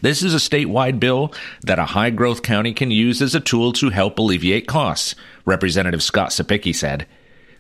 This 0.01 0.23
is 0.23 0.33
a 0.33 0.39
statewide 0.39 1.01
bill 1.01 1.35
that 1.63 1.79
a 1.79 1.87
high 1.87 2.11
growth 2.11 2.43
county 2.43 2.73
can 2.73 2.91
use 2.91 3.21
as 3.21 3.35
a 3.35 3.41
tool 3.41 3.73
to 3.75 3.91
help 3.91 4.19
alleviate 4.19 4.67
costs, 4.67 5.15
Representative 5.45 6.03
Scott 6.03 6.31
Cepicky 6.31 6.75
said. 6.75 7.07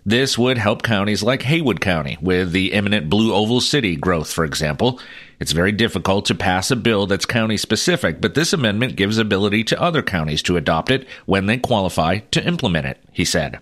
This 0.09 0.39
would 0.39 0.57
help 0.57 0.85
counties 0.85 1.25
like 1.25 1.43
Haywood 1.43 1.81
County 1.81 2.17
with 2.21 2.53
the 2.53 2.73
imminent 2.73 3.11
Blue 3.11 3.35
Oval 3.35 3.61
City 3.61 3.97
growth, 3.97 4.33
for 4.33 4.45
example. 4.45 5.01
It's 5.41 5.51
very 5.51 5.73
difficult 5.73 6.27
to 6.27 6.35
pass 6.37 6.71
a 6.71 6.77
bill 6.77 7.09
that's 7.09 7.27
county 7.27 7.57
specific, 7.57 8.21
but 8.21 8.35
this 8.35 8.53
amendment 8.53 8.95
gives 8.95 9.19
ability 9.19 9.65
to 9.65 9.83
other 9.83 10.05
counties 10.05 10.45
to 10.45 10.57
adopt 10.57 10.93
it 10.93 11.09
when 11.25 11.47
they 11.47 11.59
qualify 11.59 12.19
to 12.19 12.47
implement 12.47 12.87
it, 12.87 13.03
he 13.11 13.25
said. 13.25 13.59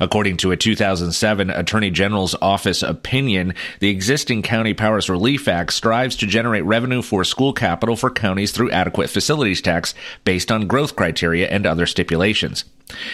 According 0.00 0.38
to 0.38 0.52
a 0.52 0.56
2007 0.56 1.50
Attorney 1.50 1.90
General's 1.90 2.34
Office 2.40 2.82
opinion, 2.82 3.54
the 3.80 3.88
existing 3.88 4.42
County 4.42 4.74
Powers 4.74 5.08
Relief 5.08 5.48
Act 5.48 5.72
strives 5.72 6.16
to 6.16 6.26
generate 6.26 6.64
revenue 6.64 7.02
for 7.02 7.24
school 7.24 7.52
capital 7.52 7.96
for 7.96 8.10
counties 8.10 8.52
through 8.52 8.70
adequate 8.70 9.10
facilities 9.10 9.62
tax 9.62 9.94
based 10.24 10.52
on 10.52 10.66
growth 10.66 10.96
criteria 10.96 11.48
and 11.48 11.66
other 11.66 11.86
stipulations. 11.86 12.64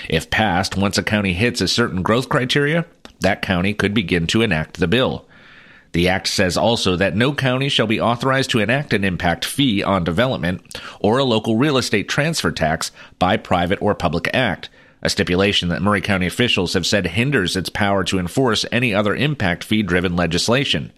If 0.09 0.31
passed, 0.31 0.77
once 0.77 0.99
a 0.99 1.03
county 1.03 1.35
hits 1.35 1.61
a 1.61 1.69
certain 1.69 2.03
growth 2.03 2.29
criteria, 2.29 2.87
that 3.21 3.43
county 3.43 3.75
could 3.75 3.95
begin 3.95 4.27
to 4.29 4.43
enact 4.43 4.79
the 4.79 4.89
bill. 4.89 5.27
The 5.93 6.09
act 6.09 6.29
says 6.29 6.57
also 6.57 6.97
that 6.97 7.17
no 7.17 7.33
county 7.33 7.69
shall 7.69 7.87
be 7.87 8.01
authorized 8.01 8.51
to 8.51 8.61
enact 8.61 8.93
an 8.93 9.05
impact 9.05 9.45
fee 9.45 9.83
on 9.83 10.05
development 10.05 10.79
or 11.01 11.19
a 11.19 11.25
local 11.25 11.57
real 11.57 11.79
estate 11.79 12.09
transfer 12.09 12.53
tax 12.53 12.93
by 13.19 13.37
private 13.37 13.81
or 13.81 13.95
public 13.95 14.29
act, 14.35 14.69
a 15.03 15.11
stipulation 15.11 15.69
that 15.69 15.83
Maury 15.83 16.01
County 16.01 16.27
officials 16.27 16.75
have 16.75 16.87
said 16.87 17.07
hinders 17.07 17.57
its 17.57 17.69
power 17.69 18.05
to 18.05 18.19
enforce 18.19 18.65
any 18.73 18.95
other 18.95 19.15
impact 19.15 19.65
fee 19.65 19.83
driven 19.83 20.17
legislation. 20.17 20.93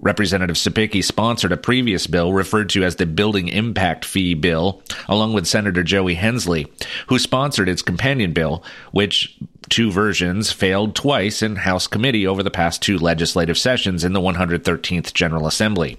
Representative 0.00 0.56
Cepicky 0.56 1.02
sponsored 1.02 1.50
a 1.50 1.56
previous 1.56 2.06
bill 2.06 2.32
referred 2.32 2.68
to 2.70 2.84
as 2.84 2.96
the 2.96 3.06
Building 3.06 3.48
Impact 3.48 4.04
Fee 4.04 4.34
Bill, 4.34 4.80
along 5.08 5.32
with 5.32 5.46
Senator 5.46 5.82
Joey 5.82 6.14
Hensley, 6.14 6.72
who 7.08 7.18
sponsored 7.18 7.68
its 7.68 7.82
companion 7.82 8.32
bill, 8.32 8.62
which 8.92 9.36
two 9.68 9.90
versions 9.90 10.52
failed 10.52 10.94
twice 10.94 11.42
in 11.42 11.56
House 11.56 11.88
committee 11.88 12.28
over 12.28 12.44
the 12.44 12.50
past 12.50 12.80
two 12.80 12.96
legislative 12.96 13.58
sessions 13.58 14.04
in 14.04 14.12
the 14.12 14.20
113th 14.20 15.12
General 15.14 15.48
Assembly. 15.48 15.98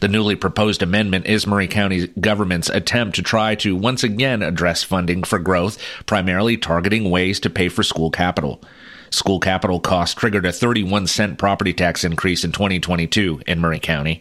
The 0.00 0.08
newly 0.08 0.36
proposed 0.36 0.82
amendment 0.82 1.26
is 1.26 1.46
Maury 1.46 1.68
County 1.68 2.08
government's 2.20 2.68
attempt 2.68 3.16
to 3.16 3.22
try 3.22 3.54
to 3.56 3.76
once 3.76 4.02
again 4.04 4.42
address 4.42 4.82
funding 4.82 5.22
for 5.22 5.38
growth, 5.38 5.78
primarily 6.06 6.56
targeting 6.56 7.10
ways 7.10 7.40
to 7.40 7.50
pay 7.50 7.68
for 7.68 7.82
school 7.82 8.10
capital. 8.10 8.62
School 9.10 9.40
capital 9.40 9.78
costs 9.78 10.14
triggered 10.14 10.46
a 10.46 10.52
31 10.52 11.06
cent 11.06 11.38
property 11.38 11.72
tax 11.72 12.02
increase 12.02 12.44
in 12.44 12.52
2022 12.52 13.42
in 13.46 13.60
Maury 13.60 13.78
County. 13.78 14.20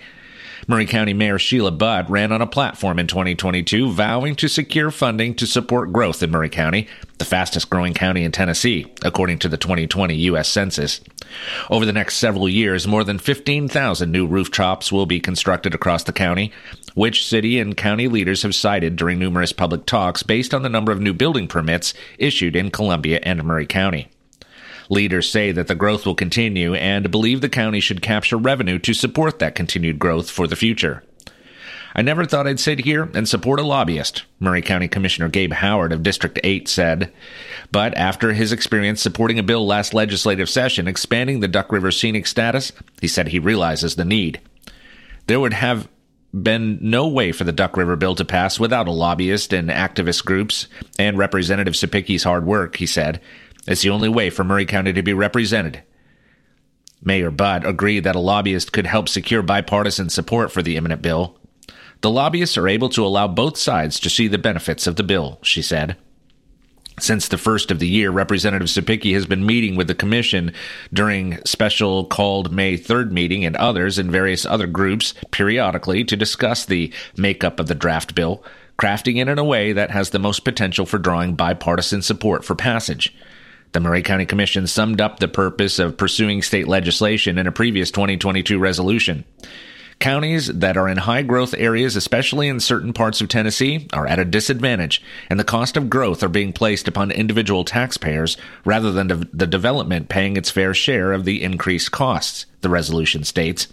Maury 0.72 0.86
County 0.86 1.13
Mayor 1.13 1.38
Sheila 1.38 1.72
Butt 1.72 2.10
ran 2.10 2.32
on 2.32 2.42
a 2.42 2.48
platform 2.48 2.98
in 2.98 3.06
2022 3.06 3.92
vowing 3.92 4.38
to 4.38 4.48
secure 4.48 4.90
funding 4.90 5.36
to 5.36 5.46
support 5.46 5.92
growth 5.92 6.24
in 6.24 6.32
Maury 6.32 6.48
County, 6.48 6.88
the 7.18 7.25
fastest 7.25 7.70
growing 7.70 7.94
county 7.94 8.24
in 8.24 8.32
Tennessee, 8.32 8.90
according 9.04 9.40
to 9.40 9.50
the 9.50 9.58
2020 9.58 10.16
U.S. 10.16 10.48
Census. 10.48 11.01
Over 11.70 11.86
the 11.86 11.92
next 11.92 12.16
several 12.16 12.48
years, 12.48 12.88
more 12.88 13.04
than 13.04 13.20
15,000 13.20 14.10
new 14.10 14.25
rooftops 14.25 14.94
will 14.94 15.06
be 15.06 15.20
constructed 15.20 15.75
across 15.75 16.06
the 16.06 16.13
county, 16.13 16.54
which 16.94 17.28
city 17.28 17.60
and 17.60 17.75
county 17.75 18.08
leaders 18.08 18.44
have 18.44 18.56
cited 18.56 18.96
during 18.96 19.20
numerous 19.20 19.51
public 19.51 19.86
talks 19.86 20.24
based 20.24 20.54
on 20.54 20.62
the 20.62 20.70
number 20.70 20.94
of 20.94 21.01
new 21.01 21.13
building 21.13 21.50
permits 21.50 21.94
issued 22.18 22.56
in 22.56 22.72
Columbia 22.72 23.20
and 23.24 23.44
Maury 23.44 23.66
County. 23.66 24.08
Leaders 24.92 25.30
say 25.30 25.54
that 25.54 25.68
the 25.68 25.74
growth 25.74 26.06
will 26.06 26.16
continue 26.16 26.74
and 26.74 27.10
believe 27.10 27.40
the 27.40 27.48
county 27.48 27.80
should 27.80 28.02
capture 28.02 28.36
revenue 28.36 28.78
to 28.80 28.94
support 28.94 29.40
that 29.40 29.56
continued 29.56 29.98
growth 29.98 30.30
for 30.30 30.48
the 30.48 30.56
future. 30.58 31.02
I 31.96 32.02
never 32.02 32.26
thought 32.26 32.46
I'd 32.46 32.60
sit 32.60 32.80
here 32.80 33.10
and 33.14 33.28
support 33.28 33.62
a 33.62 33.64
lobbyist, 33.64 34.24
Maury 34.42 34.62
County 34.62 34.90
Commissioner 34.90 35.30
Gabe 35.30 35.54
Howard 35.54 35.94
of 35.94 36.04
District 36.04 36.38
8 36.44 36.68
said. 36.68 37.14
But 37.72 37.96
after 37.96 38.34
his 38.34 38.52
experience 38.52 39.02
supporting 39.02 39.40
a 39.40 39.44
bill 39.44 39.66
last 39.66 39.94
legislative 39.94 40.50
session 40.50 40.90
expanding 40.90 41.40
the 41.40 41.48
Duck 41.48 41.72
River 41.72 41.92
scenic 41.92 42.28
status, 42.28 42.74
he 43.00 43.08
said 43.08 43.30
he 43.30 43.40
realizes 43.40 43.96
the 43.96 44.04
need. 44.04 44.42
There 45.28 45.40
would 45.40 45.54
have 45.54 45.88
been 46.34 46.80
no 46.82 47.08
way 47.08 47.32
for 47.32 47.46
the 47.46 47.54
Duck 47.54 47.78
River 47.78 47.96
bill 47.96 48.16
to 48.16 48.26
pass 48.26 48.60
without 48.60 48.90
a 48.90 48.92
lobbyist 48.92 49.54
and 49.54 49.70
activist 49.70 50.26
groups 50.26 50.68
and 51.00 51.18
Representative 51.18 51.78
Cepicky's 51.78 52.24
hard 52.24 52.46
work, 52.46 52.76
he 52.76 52.86
said. 52.86 53.22
It's 53.68 53.82
the 53.82 53.89
only 53.89 54.10
way 54.10 54.30
for 54.30 54.44
Maury 54.44 54.65
County 54.65 54.94
to 54.94 55.03
be 55.03 55.13
represented. 55.13 55.84
Mayor 57.03 57.32
Butt 57.32 57.65
agreed 57.65 58.03
that 58.03 58.15
a 58.15 58.20
lobbyist 58.20 58.72
could 58.72 58.86
help 58.86 59.10
secure 59.10 59.41
bipartisan 59.41 60.10
support 60.10 60.51
for 60.51 60.62
the 60.62 60.77
imminent 60.77 61.01
bill. 61.01 61.38
The 62.01 62.10
lobbyists 62.10 62.58
are 62.58 62.68
able 62.68 62.89
to 62.89 63.06
allow 63.06 63.27
both 63.27 63.58
sides 63.58 64.00
to 64.00 64.10
see 64.10 64.27
the 64.27 64.38
benefits 64.38 64.88
of 64.88 64.96
the 64.96 65.03
bill, 65.03 65.39
she 65.41 65.62
said. 65.62 65.96
Since 67.00 67.27
the 67.27 67.38
first 67.38 67.72
of 67.72 67.80
the 67.80 67.88
year, 67.88 68.12
Representative 68.12 68.68
Cepicky 68.68 69.13
has 69.13 69.25
been 69.25 69.46
meeting 69.46 69.75
with 69.75 69.88
the 69.88 69.96
Commission 69.96 70.53
during 70.94 71.44
special 71.46 72.06
called 72.06 72.51
May 72.51 72.77
3rd 72.77 73.12
meeting 73.12 73.46
and 73.46 73.56
others 73.56 73.98
in 73.98 74.12
various 74.12 74.46
other 74.46 74.68
groups 74.68 75.15
periodically 75.32 76.03
to 76.03 76.15
discuss 76.15 76.65
the 76.65 76.94
makeup 77.18 77.60
of 77.60 77.68
the 77.68 77.75
draft 77.75 78.13
bill, 78.13 78.44
crafting 78.77 79.20
it 79.20 79.27
in 79.27 79.39
a 79.39 79.44
way 79.44 79.74
that 79.74 79.91
has 79.91 80.10
the 80.10 80.20
most 80.20 80.44
potential 80.44 80.86
for 80.86 81.00
drawing 81.00 81.34
bipartisan 81.34 82.03
support 82.03 82.46
for 82.46 82.53
passage. 82.53 83.15
The 83.74 83.80
Maury 83.80 84.01
County 84.01 84.25
Commission 84.25 84.68
summed 84.68 85.00
up 85.00 85.20
the 85.20 85.30
purpose 85.30 85.80
of 85.80 85.96
pursuing 85.96 86.42
state 86.42 86.68
legislation 86.68 87.38
in 87.38 87.48
a 87.48 87.54
previous 87.54 87.90
2022 87.90 88.60
resolution. 88.60 89.24
Counties 90.01 90.48
that 90.48 90.77
are 90.77 90.89
in 90.89 90.98
high 90.98 91.22
growth 91.22 91.53
areas, 91.55 91.96
especially 91.96 92.48
in 92.48 92.60
certain 92.60 92.91
parts 92.91 93.22
of 93.22 93.29
Tennessee, 93.29 93.88
are 93.93 94.08
at 94.08 94.17
a 94.17 94.25
disadvantage, 94.25 95.01
and 95.29 95.39
the 95.39 95.43
cost 95.43 95.77
of 95.77 95.91
growth 95.91 96.24
are 96.24 96.27
being 96.27 96.51
placed 96.51 96.88
upon 96.88 97.12
individual 97.12 97.63
taxpayers 97.63 98.36
rather 98.65 98.91
than 98.91 99.29
the 99.31 99.46
development 99.46 100.10
paying 100.10 100.36
its 100.36 100.50
fair 100.50 100.74
share 100.74 101.13
of 101.13 101.24
the 101.24 101.43
increased 101.43 101.91
costs, 101.91 102.48
the 102.62 102.70
resolution 102.70 103.24
states. 103.24 103.67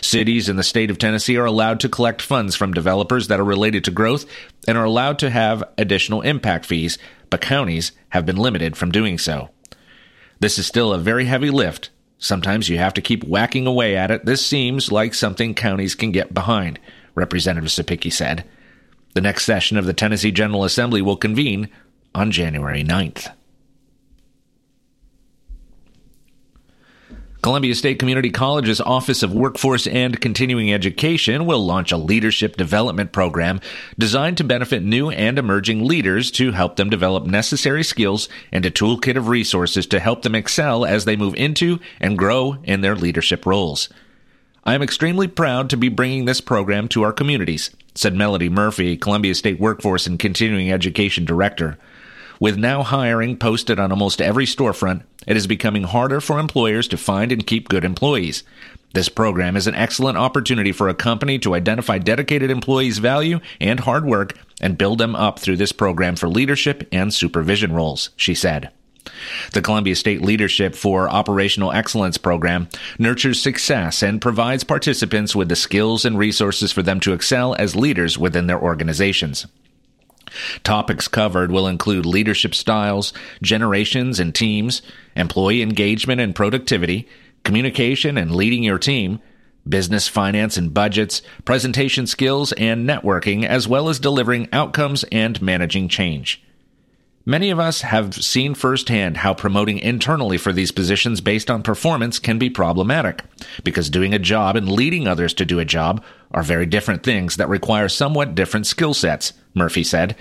Cities 0.00 0.48
in 0.48 0.56
the 0.56 0.64
state 0.64 0.90
of 0.90 0.98
Tennessee 0.98 1.36
are 1.36 1.46
allowed 1.46 1.78
to 1.80 1.88
collect 1.88 2.22
funds 2.22 2.56
from 2.56 2.74
developers 2.74 3.28
that 3.28 3.38
are 3.38 3.44
related 3.44 3.84
to 3.84 3.92
growth 3.92 4.26
and 4.66 4.76
are 4.76 4.84
allowed 4.84 5.20
to 5.20 5.30
have 5.30 5.62
additional 5.78 6.22
impact 6.22 6.66
fees 6.66 6.98
but 7.30 7.40
counties 7.40 7.92
have 8.10 8.26
been 8.26 8.36
limited 8.36 8.76
from 8.76 8.90
doing 8.90 9.18
so. 9.18 9.50
This 10.40 10.58
is 10.58 10.66
still 10.66 10.92
a 10.92 10.98
very 10.98 11.26
heavy 11.26 11.50
lift. 11.50 11.90
Sometimes 12.18 12.68
you 12.68 12.78
have 12.78 12.94
to 12.94 13.00
keep 13.00 13.24
whacking 13.24 13.66
away 13.66 13.96
at 13.96 14.10
it. 14.10 14.24
This 14.24 14.44
seems 14.44 14.90
like 14.90 15.14
something 15.14 15.54
counties 15.54 15.94
can 15.94 16.10
get 16.10 16.34
behind, 16.34 16.78
Representative 17.14 17.70
Cepicky 17.70 18.12
said. 18.12 18.44
The 19.14 19.20
next 19.20 19.44
session 19.44 19.76
of 19.76 19.86
the 19.86 19.92
Tennessee 19.92 20.32
General 20.32 20.64
Assembly 20.64 21.00
will 21.00 21.16
convene 21.16 21.68
on 22.14 22.30
January 22.30 22.82
9th. 22.82 23.32
Columbia 27.48 27.74
State 27.74 27.98
Community 27.98 28.30
College's 28.30 28.78
Office 28.78 29.22
of 29.22 29.32
Workforce 29.32 29.86
and 29.86 30.20
Continuing 30.20 30.70
Education 30.70 31.46
will 31.46 31.64
launch 31.64 31.92
a 31.92 31.96
leadership 31.96 32.58
development 32.58 33.10
program 33.10 33.58
designed 33.98 34.36
to 34.36 34.44
benefit 34.44 34.82
new 34.82 35.08
and 35.08 35.38
emerging 35.38 35.82
leaders 35.82 36.30
to 36.32 36.52
help 36.52 36.76
them 36.76 36.90
develop 36.90 37.24
necessary 37.24 37.82
skills 37.82 38.28
and 38.52 38.66
a 38.66 38.70
toolkit 38.70 39.16
of 39.16 39.28
resources 39.28 39.86
to 39.86 39.98
help 39.98 40.20
them 40.20 40.34
excel 40.34 40.84
as 40.84 41.06
they 41.06 41.16
move 41.16 41.34
into 41.36 41.80
and 42.00 42.18
grow 42.18 42.58
in 42.64 42.82
their 42.82 42.94
leadership 42.94 43.46
roles. 43.46 43.88
I 44.62 44.74
am 44.74 44.82
extremely 44.82 45.26
proud 45.26 45.70
to 45.70 45.78
be 45.78 45.88
bringing 45.88 46.26
this 46.26 46.42
program 46.42 46.86
to 46.88 47.02
our 47.02 47.14
communities, 47.14 47.70
said 47.94 48.14
Melody 48.14 48.50
Murphy, 48.50 48.98
Columbia 48.98 49.34
State 49.34 49.58
Workforce 49.58 50.06
and 50.06 50.18
Continuing 50.18 50.70
Education 50.70 51.24
Director. 51.24 51.78
With 52.40 52.58
now 52.58 52.82
hiring 52.82 53.38
posted 53.38 53.80
on 53.80 53.90
almost 53.90 54.20
every 54.20 54.44
storefront 54.44 55.04
it 55.28 55.36
is 55.36 55.46
becoming 55.46 55.84
harder 55.84 56.20
for 56.20 56.40
employers 56.40 56.88
to 56.88 56.96
find 56.96 57.30
and 57.30 57.46
keep 57.46 57.68
good 57.68 57.84
employees. 57.84 58.42
This 58.94 59.10
program 59.10 59.56
is 59.56 59.66
an 59.66 59.74
excellent 59.74 60.16
opportunity 60.16 60.72
for 60.72 60.88
a 60.88 60.94
company 60.94 61.38
to 61.40 61.54
identify 61.54 61.98
dedicated 61.98 62.50
employees' 62.50 62.98
value 62.98 63.38
and 63.60 63.78
hard 63.78 64.06
work 64.06 64.36
and 64.60 64.78
build 64.78 64.98
them 64.98 65.14
up 65.14 65.38
through 65.38 65.58
this 65.58 65.72
program 65.72 66.16
for 66.16 66.28
leadership 66.28 66.88
and 66.90 67.12
supervision 67.12 67.72
roles, 67.72 68.08
she 68.16 68.34
said. 68.34 68.70
The 69.52 69.62
Columbia 69.62 69.94
State 69.94 70.22
Leadership 70.22 70.74
for 70.74 71.08
Operational 71.10 71.72
Excellence 71.72 72.16
program 72.16 72.68
nurtures 72.98 73.40
success 73.40 74.02
and 74.02 74.22
provides 74.22 74.64
participants 74.64 75.36
with 75.36 75.48
the 75.50 75.56
skills 75.56 76.04
and 76.04 76.18
resources 76.18 76.72
for 76.72 76.82
them 76.82 77.00
to 77.00 77.12
excel 77.12 77.54
as 77.54 77.76
leaders 77.76 78.18
within 78.18 78.46
their 78.46 78.60
organizations. 78.60 79.46
Topics 80.64 81.08
covered 81.08 81.50
will 81.50 81.66
include 81.66 82.06
leadership 82.06 82.54
styles, 82.54 83.12
generations 83.42 84.20
and 84.20 84.34
teams, 84.34 84.82
employee 85.16 85.62
engagement 85.62 86.20
and 86.20 86.34
productivity, 86.34 87.08
communication 87.44 88.18
and 88.18 88.34
leading 88.34 88.62
your 88.62 88.78
team, 88.78 89.20
business 89.68 90.08
finance 90.08 90.56
and 90.56 90.72
budgets, 90.72 91.22
presentation 91.44 92.06
skills 92.06 92.52
and 92.52 92.88
networking, 92.88 93.44
as 93.44 93.68
well 93.68 93.88
as 93.88 93.98
delivering 93.98 94.48
outcomes 94.52 95.04
and 95.12 95.40
managing 95.42 95.88
change. 95.88 96.42
Many 97.24 97.50
of 97.50 97.58
us 97.58 97.82
have 97.82 98.14
seen 98.14 98.54
firsthand 98.54 99.18
how 99.18 99.34
promoting 99.34 99.78
internally 99.78 100.38
for 100.38 100.52
these 100.52 100.72
positions 100.72 101.20
based 101.20 101.50
on 101.50 101.62
performance 101.62 102.18
can 102.18 102.38
be 102.38 102.48
problematic, 102.48 103.22
because 103.64 103.90
doing 103.90 104.14
a 104.14 104.18
job 104.18 104.56
and 104.56 104.70
leading 104.70 105.06
others 105.06 105.34
to 105.34 105.44
do 105.44 105.58
a 105.58 105.64
job 105.64 106.02
are 106.30 106.42
very 106.42 106.64
different 106.64 107.02
things 107.02 107.36
that 107.36 107.48
require 107.48 107.88
somewhat 107.88 108.34
different 108.34 108.66
skill 108.66 108.94
sets, 108.94 109.34
Murphy 109.52 109.84
said. 109.84 110.16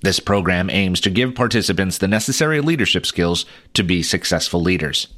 This 0.00 0.18
program 0.20 0.68
aims 0.70 1.00
to 1.02 1.10
give 1.10 1.34
participants 1.34 1.98
the 1.98 2.08
necessary 2.08 2.60
leadership 2.60 3.06
skills 3.06 3.44
to 3.74 3.84
be 3.84 4.02
successful 4.02 4.60
leaders. 4.60 5.08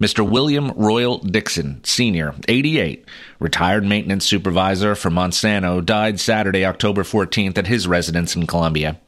Mr. 0.01 0.29
William 0.29 0.73
Royal 0.73 1.19
Dixon, 1.19 1.81
Sr., 1.85 2.35
88, 2.49 3.05
retired 3.39 3.85
maintenance 3.85 4.27
supervisor 4.27 4.97
for 4.97 5.11
Monsanto, 5.11 5.85
died 5.85 6.19
Saturday, 6.19 6.65
October 6.65 7.05
14th 7.05 7.57
at 7.57 7.69
his 7.69 7.87
residence 7.87 8.35
in 8.35 8.49
Columbia. 8.49 9.01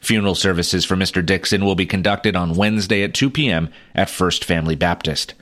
Funeral 0.00 0.36
services 0.36 0.84
for 0.84 0.96
Mr. 0.96 1.26
Dixon 1.26 1.64
will 1.64 1.74
be 1.74 1.86
conducted 1.86 2.36
on 2.36 2.54
Wednesday 2.54 3.02
at 3.02 3.14
2 3.14 3.30
p.m. 3.30 3.68
at 3.96 4.08
First 4.08 4.44
Family 4.44 4.76
Baptist. 4.76 5.34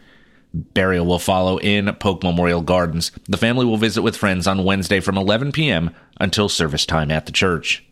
Burial 0.52 1.06
will 1.06 1.18
follow 1.18 1.58
in 1.58 1.94
Polk 1.96 2.22
Memorial 2.22 2.60
Gardens. 2.60 3.12
The 3.28 3.36
family 3.36 3.64
will 3.64 3.76
visit 3.76 4.02
with 4.02 4.16
friends 4.16 4.46
on 4.46 4.64
Wednesday 4.64 5.00
from 5.00 5.16
11 5.16 5.52
p.m. 5.52 5.94
until 6.18 6.48
service 6.48 6.84
time 6.84 7.10
at 7.10 7.26
the 7.26 7.32
church. 7.32 7.84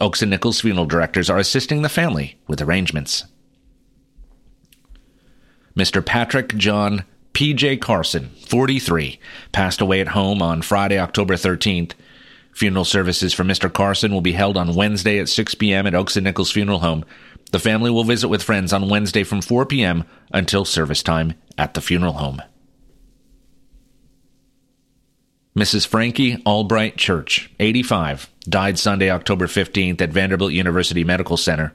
Oakes 0.00 0.22
and 0.22 0.30
Nichols 0.30 0.60
funeral 0.60 0.86
directors 0.86 1.30
are 1.30 1.38
assisting 1.38 1.82
the 1.82 1.88
family 1.88 2.38
with 2.46 2.60
arrangements. 2.60 3.24
Mr. 5.76 6.04
Patrick 6.04 6.56
John 6.56 7.04
P.J. 7.32 7.78
Carson, 7.78 8.30
43, 8.46 9.18
passed 9.50 9.80
away 9.80 10.00
at 10.00 10.08
home 10.08 10.40
on 10.40 10.62
Friday, 10.62 10.98
October 10.98 11.34
13th. 11.34 11.92
Funeral 12.52 12.84
services 12.84 13.34
for 13.34 13.42
Mr. 13.42 13.72
Carson 13.72 14.12
will 14.12 14.20
be 14.20 14.32
held 14.32 14.56
on 14.56 14.76
Wednesday 14.76 15.18
at 15.18 15.28
6 15.28 15.56
p.m. 15.56 15.88
at 15.88 15.94
Oakes 15.96 16.16
and 16.16 16.22
Nichols 16.22 16.52
Funeral 16.52 16.78
Home. 16.78 17.04
The 17.54 17.60
family 17.60 17.88
will 17.88 18.02
visit 18.02 18.26
with 18.26 18.42
friends 18.42 18.72
on 18.72 18.88
Wednesday 18.88 19.22
from 19.22 19.40
4 19.40 19.64
p.m. 19.66 20.02
until 20.32 20.64
service 20.64 21.04
time 21.04 21.34
at 21.56 21.74
the 21.74 21.80
funeral 21.80 22.14
home. 22.14 22.42
Mrs. 25.56 25.86
Frankie 25.86 26.42
Albright 26.44 26.96
Church, 26.96 27.52
85, 27.60 28.28
died 28.48 28.76
Sunday, 28.76 29.08
October 29.08 29.46
15th 29.46 30.00
at 30.00 30.10
Vanderbilt 30.10 30.50
University 30.50 31.04
Medical 31.04 31.36
Center. 31.36 31.72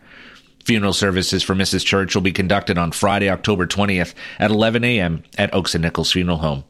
Funeral 0.66 0.92
services 0.92 1.44
for 1.44 1.56
Mrs. 1.56 1.86
Church 1.86 2.14
will 2.14 2.24
be 2.24 2.34
conducted 2.34 2.78
on 2.78 2.92
Friday, 2.92 3.30
October 3.30 3.66
20th 3.66 4.14
at 4.38 4.52
11 4.52 4.84
a.m. 4.84 5.24
at 5.38 5.54
Oakes 5.54 5.76
and 5.76 5.84
Nichols 5.84 6.12
Funeral 6.12 6.40
Home. 6.40 6.66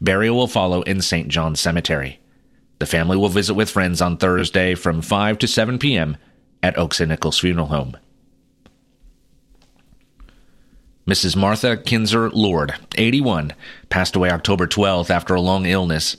Burial 0.00 0.36
will 0.36 0.48
follow 0.48 0.82
in 0.82 1.02
St. 1.02 1.28
John's 1.28 1.60
Cemetery. 1.60 2.18
The 2.80 2.86
family 2.86 3.16
will 3.16 3.28
visit 3.28 3.54
with 3.54 3.70
friends 3.70 4.02
on 4.02 4.16
Thursday 4.16 4.74
from 4.74 5.02
5 5.02 5.38
to 5.38 5.46
7 5.46 5.78
p.m. 5.78 6.16
at 6.64 6.76
Oakes 6.76 6.98
and 6.98 7.10
Nichols 7.10 7.38
Funeral 7.38 7.68
Home. 7.68 7.96
Mrs. 11.06 11.34
Martha 11.34 11.76
Kinzer 11.76 12.30
Lord, 12.30 12.74
81, 12.96 13.52
passed 13.88 14.14
away 14.14 14.30
October 14.30 14.66
12th 14.66 15.10
after 15.10 15.34
a 15.34 15.40
long 15.40 15.64
illness. 15.66 16.16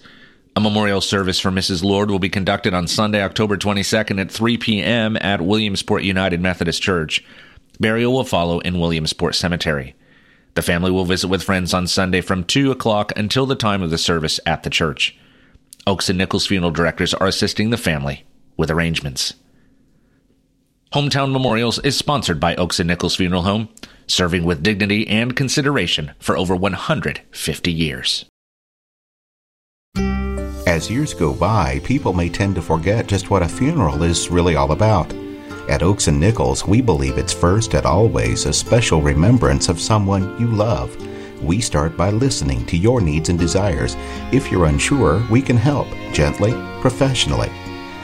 A 0.56 0.60
memorial 0.60 1.02
service 1.02 1.40
for 1.40 1.52
Mrs. 1.52 1.84
Lord 1.84 2.10
will 2.10 2.20
be 2.20 2.30
conducted 2.30 2.74
on 2.74 2.88
Sunday, 2.88 3.22
October 3.22 3.58
22nd 3.58 4.20
at 4.20 4.32
3 4.32 4.58
p.m. 4.58 5.18
at 5.22 5.42
Williamsport 5.42 6.04
United 6.04 6.42
Methodist 6.42 6.82
Church. 6.82 7.24
Burial 7.80 8.12
will 8.12 8.24
follow 8.24 8.60
in 8.60 8.80
Williamsport 8.80 9.36
Cemetery. 9.36 9.96
The 10.56 10.62
family 10.62 10.92
will 10.92 11.06
visit 11.06 11.30
with 11.30 11.44
friends 11.44 11.74
on 11.74 11.88
Sunday 11.88 12.20
from 12.20 12.44
2 12.44 12.72
o'clock 12.72 13.14
until 13.16 13.46
the 13.46 13.56
time 13.56 13.82
of 13.82 13.92
the 13.92 13.98
service 13.98 14.40
at 14.46 14.64
the 14.64 14.70
church. 14.70 15.18
Oakes 15.88 16.10
and 16.10 16.18
Nichols 16.18 16.48
funeral 16.48 16.72
directors 16.72 17.14
are 17.14 17.28
assisting 17.28 17.70
the 17.70 17.78
family 17.78 18.26
with 18.58 18.70
arrangements. 18.70 19.36
Hometown 20.94 21.32
Memorials 21.32 21.80
is 21.80 21.98
sponsored 21.98 22.40
by 22.40 22.56
Oakes 22.56 22.80
and 22.80 22.88
Nichols 22.88 23.16
Funeral 23.16 23.44
Home 23.44 23.70
serving 24.12 24.44
with 24.44 24.62
dignity 24.64 25.08
and 25.08 25.36
consideration 25.36 26.12
for 26.20 26.38
over 26.38 26.56
150 26.56 27.72
years. 27.72 28.26
As 30.68 30.90
years 30.90 31.14
go 31.14 31.34
by, 31.34 31.82
people 31.84 32.14
may 32.14 32.30
tend 32.30 32.56
to 32.56 32.62
forget 32.62 33.08
just 33.08 33.30
what 33.30 33.44
a 33.44 33.50
funeral 33.50 34.04
is 34.04 34.30
really 34.30 34.56
all 34.56 34.72
about. 34.72 35.12
At 35.68 35.84
Oakes 35.84 36.08
and 36.08 36.20
Nichols, 36.20 36.66
we 36.68 36.82
believe 36.82 37.18
it's 37.18 37.34
first 37.34 37.74
and 37.74 37.86
always 37.86 38.46
a 38.46 38.54
special 38.54 39.02
remembrance 39.02 39.70
of 39.70 39.80
someone 39.80 40.40
you 40.40 40.48
love. 40.48 40.96
We 41.44 41.62
start 41.62 41.98
by 41.98 42.12
listening 42.12 42.66
to 42.68 42.78
your 42.78 43.02
needs 43.02 43.30
and 43.30 43.40
desires. 43.40 43.96
If 44.32 44.52
you're 44.52 44.66
unsure, 44.66 45.24
we 45.30 45.42
can 45.42 45.58
help 45.58 45.88
gently, 46.14 46.54
professionally. 46.82 47.50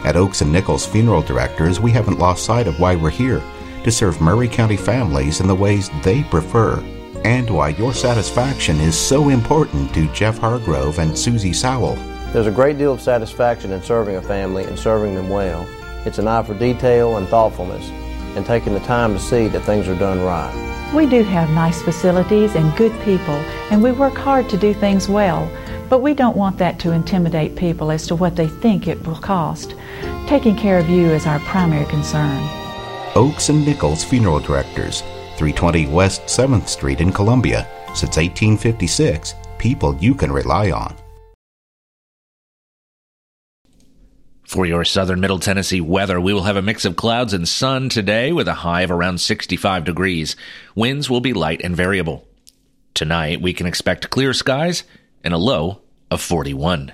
At 0.03 0.15
Oakes 0.15 0.41
and 0.41 0.51
Nichols 0.51 0.85
Funeral 0.85 1.21
Directors, 1.21 1.79
we 1.79 1.91
haven't 1.91 2.19
lost 2.19 2.45
sight 2.45 2.67
of 2.67 2.79
why 2.79 2.95
we're 2.95 3.09
here 3.09 3.41
to 3.87 3.91
serve 3.91 4.19
Maury 4.19 4.49
County 4.49 4.75
families 4.75 5.39
in 5.39 5.47
the 5.47 5.55
ways 5.55 5.89
they 6.03 6.21
prefer, 6.23 6.77
and 7.23 7.49
why 7.49 7.69
your 7.69 7.93
satisfaction 7.93 8.81
is 8.81 8.99
so 8.99 9.29
important 9.29 9.93
to 9.93 10.11
Jeff 10.11 10.37
Hargrove 10.37 10.99
and 10.99 11.17
Susie 11.17 11.53
Sowell. 11.53 11.95
There's 12.33 12.47
a 12.47 12.51
great 12.51 12.77
deal 12.77 12.91
of 12.91 12.99
satisfaction 12.99 13.71
in 13.71 13.81
serving 13.81 14.17
a 14.17 14.21
family 14.21 14.65
and 14.65 14.77
serving 14.77 15.15
them 15.15 15.29
well. 15.29 15.65
It's 16.05 16.19
an 16.19 16.27
eye 16.27 16.43
for 16.43 16.53
detail 16.53 17.15
and 17.15 17.29
thoughtfulness, 17.29 17.89
and 18.35 18.45
taking 18.45 18.73
the 18.73 18.81
time 18.81 19.13
to 19.13 19.19
see 19.21 19.47
that 19.47 19.63
things 19.63 19.87
are 19.87 19.97
done 19.97 20.21
right. 20.21 20.91
We 20.93 21.05
do 21.05 21.23
have 21.23 21.49
nice 21.51 21.81
facilities 21.81 22.55
and 22.55 22.75
good 22.75 22.91
people, 23.03 23.35
and 23.71 23.81
we 23.81 23.93
work 23.93 24.15
hard 24.15 24.49
to 24.49 24.57
do 24.57 24.73
things 24.73 25.07
well, 25.07 25.49
but 25.87 25.99
we 25.99 26.13
don't 26.13 26.35
want 26.35 26.57
that 26.57 26.77
to 26.79 26.91
intimidate 26.91 27.55
people 27.55 27.89
as 27.89 28.05
to 28.07 28.17
what 28.17 28.35
they 28.35 28.49
think 28.49 28.85
it 28.85 29.07
will 29.07 29.15
cost. 29.15 29.75
Taking 30.27 30.57
care 30.57 30.77
of 30.77 30.89
you 30.89 31.07
is 31.07 31.25
our 31.25 31.39
primary 31.39 31.85
concern. 31.85 32.66
Oakes 33.15 33.49
and 33.49 33.65
Nichols 33.65 34.03
Funeral 34.03 34.39
Directors, 34.39 35.01
320 35.37 35.87
West 35.87 36.23
7th 36.23 36.67
Street 36.67 37.01
in 37.01 37.11
Columbia. 37.11 37.67
Since 37.89 38.17
1856, 38.17 39.33
people 39.57 39.95
you 39.97 40.13
can 40.13 40.31
rely 40.31 40.71
on. 40.71 40.95
For 44.43 44.65
your 44.65 44.85
southern 44.85 45.19
Middle 45.19 45.39
Tennessee 45.39 45.81
weather, 45.81 46.21
we 46.21 46.33
will 46.33 46.43
have 46.43 46.57
a 46.57 46.61
mix 46.61 46.85
of 46.85 46.95
clouds 46.95 47.33
and 47.33 47.47
sun 47.47 47.89
today 47.89 48.31
with 48.31 48.47
a 48.47 48.53
high 48.53 48.81
of 48.81 48.91
around 48.91 49.19
65 49.19 49.83
degrees. 49.83 50.35
Winds 50.75 51.09
will 51.09 51.21
be 51.21 51.33
light 51.33 51.61
and 51.63 51.75
variable. 51.75 52.27
Tonight, 52.93 53.41
we 53.41 53.53
can 53.53 53.65
expect 53.65 54.09
clear 54.09 54.33
skies 54.33 54.83
and 55.23 55.33
a 55.33 55.37
low 55.37 55.81
of 56.11 56.21
41. 56.21 56.93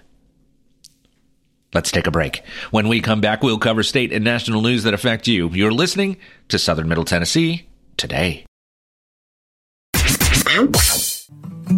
Let's 1.73 1.91
take 1.91 2.07
a 2.07 2.12
break. 2.12 2.43
When 2.71 2.88
we 2.88 3.01
come 3.01 3.21
back, 3.21 3.41
we'll 3.41 3.57
cover 3.57 3.83
state 3.83 4.13
and 4.13 4.23
national 4.23 4.62
news 4.62 4.83
that 4.83 4.93
affect 4.93 5.27
you. 5.27 5.49
You're 5.49 5.71
listening 5.71 6.17
to 6.49 6.59
Southern 6.59 6.88
Middle 6.88 7.05
Tennessee 7.05 7.67
today. 7.97 8.45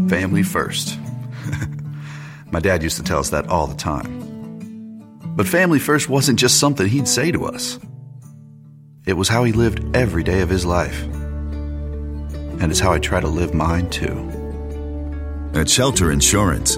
Family 0.09 0.43
first. 0.43 0.97
My 2.51 2.59
dad 2.59 2.83
used 2.83 2.97
to 2.97 3.03
tell 3.03 3.19
us 3.19 3.29
that 3.29 3.47
all 3.47 3.67
the 3.67 3.75
time. 3.75 4.25
But 5.35 5.47
family 5.47 5.79
first 5.79 6.09
wasn't 6.09 6.39
just 6.39 6.59
something 6.59 6.87
he'd 6.87 7.07
say 7.07 7.31
to 7.31 7.45
us. 7.45 7.79
It 9.05 9.13
was 9.13 9.29
how 9.29 9.43
he 9.43 9.51
lived 9.51 9.95
every 9.95 10.23
day 10.23 10.41
of 10.41 10.49
his 10.49 10.65
life. 10.65 11.03
And 11.03 12.71
it's 12.71 12.79
how 12.79 12.93
I 12.93 12.99
try 12.99 13.19
to 13.19 13.27
live 13.27 13.53
mine 13.53 13.89
too. 13.89 14.31
At 15.53 15.69
Shelter 15.69 16.11
Insurance, 16.11 16.77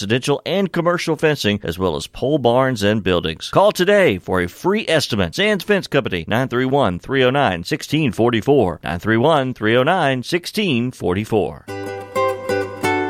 residential 0.00 0.40
and 0.46 0.72
commercial 0.72 1.14
fencing, 1.14 1.60
as 1.62 1.78
well 1.78 1.94
as 1.94 2.06
pole 2.06 2.38
barns 2.38 2.82
and 2.82 3.02
buildings. 3.02 3.50
Call 3.50 3.70
today 3.70 4.16
for 4.16 4.40
a 4.40 4.48
free 4.48 4.86
estimate. 4.88 5.34
Sands 5.34 5.62
Fence 5.62 5.86
Company, 5.86 6.24
931 6.26 6.98
309 6.98 7.58
1644. 7.58 8.80
931 8.82 9.52
309 9.52 10.18
1644. 10.18 11.79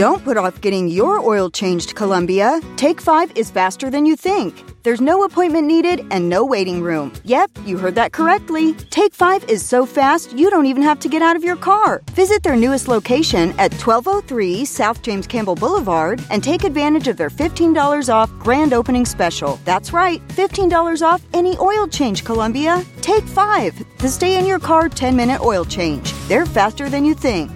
Don't 0.00 0.24
put 0.24 0.38
off 0.38 0.62
getting 0.62 0.88
your 0.88 1.18
oil 1.20 1.50
changed, 1.50 1.94
Columbia. 1.94 2.58
Take 2.76 3.02
5 3.02 3.36
is 3.36 3.50
faster 3.50 3.90
than 3.90 4.06
you 4.06 4.16
think. 4.16 4.64
There's 4.82 5.02
no 5.02 5.24
appointment 5.24 5.66
needed 5.66 6.06
and 6.10 6.26
no 6.26 6.42
waiting 6.42 6.80
room. 6.80 7.12
Yep, 7.24 7.50
you 7.66 7.76
heard 7.76 7.96
that 7.96 8.10
correctly. 8.10 8.72
Take 8.88 9.12
5 9.12 9.50
is 9.50 9.62
so 9.62 9.84
fast 9.84 10.32
you 10.32 10.48
don't 10.48 10.64
even 10.64 10.82
have 10.82 11.00
to 11.00 11.08
get 11.10 11.20
out 11.20 11.36
of 11.36 11.44
your 11.44 11.56
car. 11.56 12.00
Visit 12.12 12.42
their 12.42 12.56
newest 12.56 12.88
location 12.88 13.50
at 13.58 13.74
1203 13.74 14.64
South 14.64 15.02
James 15.02 15.26
Campbell 15.26 15.54
Boulevard 15.54 16.24
and 16.30 16.42
take 16.42 16.64
advantage 16.64 17.06
of 17.06 17.18
their 17.18 17.28
$15 17.28 18.08
off 18.08 18.30
grand 18.38 18.72
opening 18.72 19.04
special. 19.04 19.60
That's 19.66 19.92
right, 19.92 20.26
$15 20.28 21.06
off 21.06 21.20
any 21.34 21.58
oil 21.58 21.86
change, 21.86 22.24
Columbia. 22.24 22.82
Take 23.02 23.24
5. 23.24 23.98
The 23.98 24.08
stay 24.08 24.38
in 24.38 24.46
your 24.46 24.60
car 24.60 24.88
10 24.88 25.14
minute 25.14 25.42
oil 25.42 25.66
change. 25.66 26.14
They're 26.26 26.46
faster 26.46 26.88
than 26.88 27.04
you 27.04 27.12
think. 27.12 27.50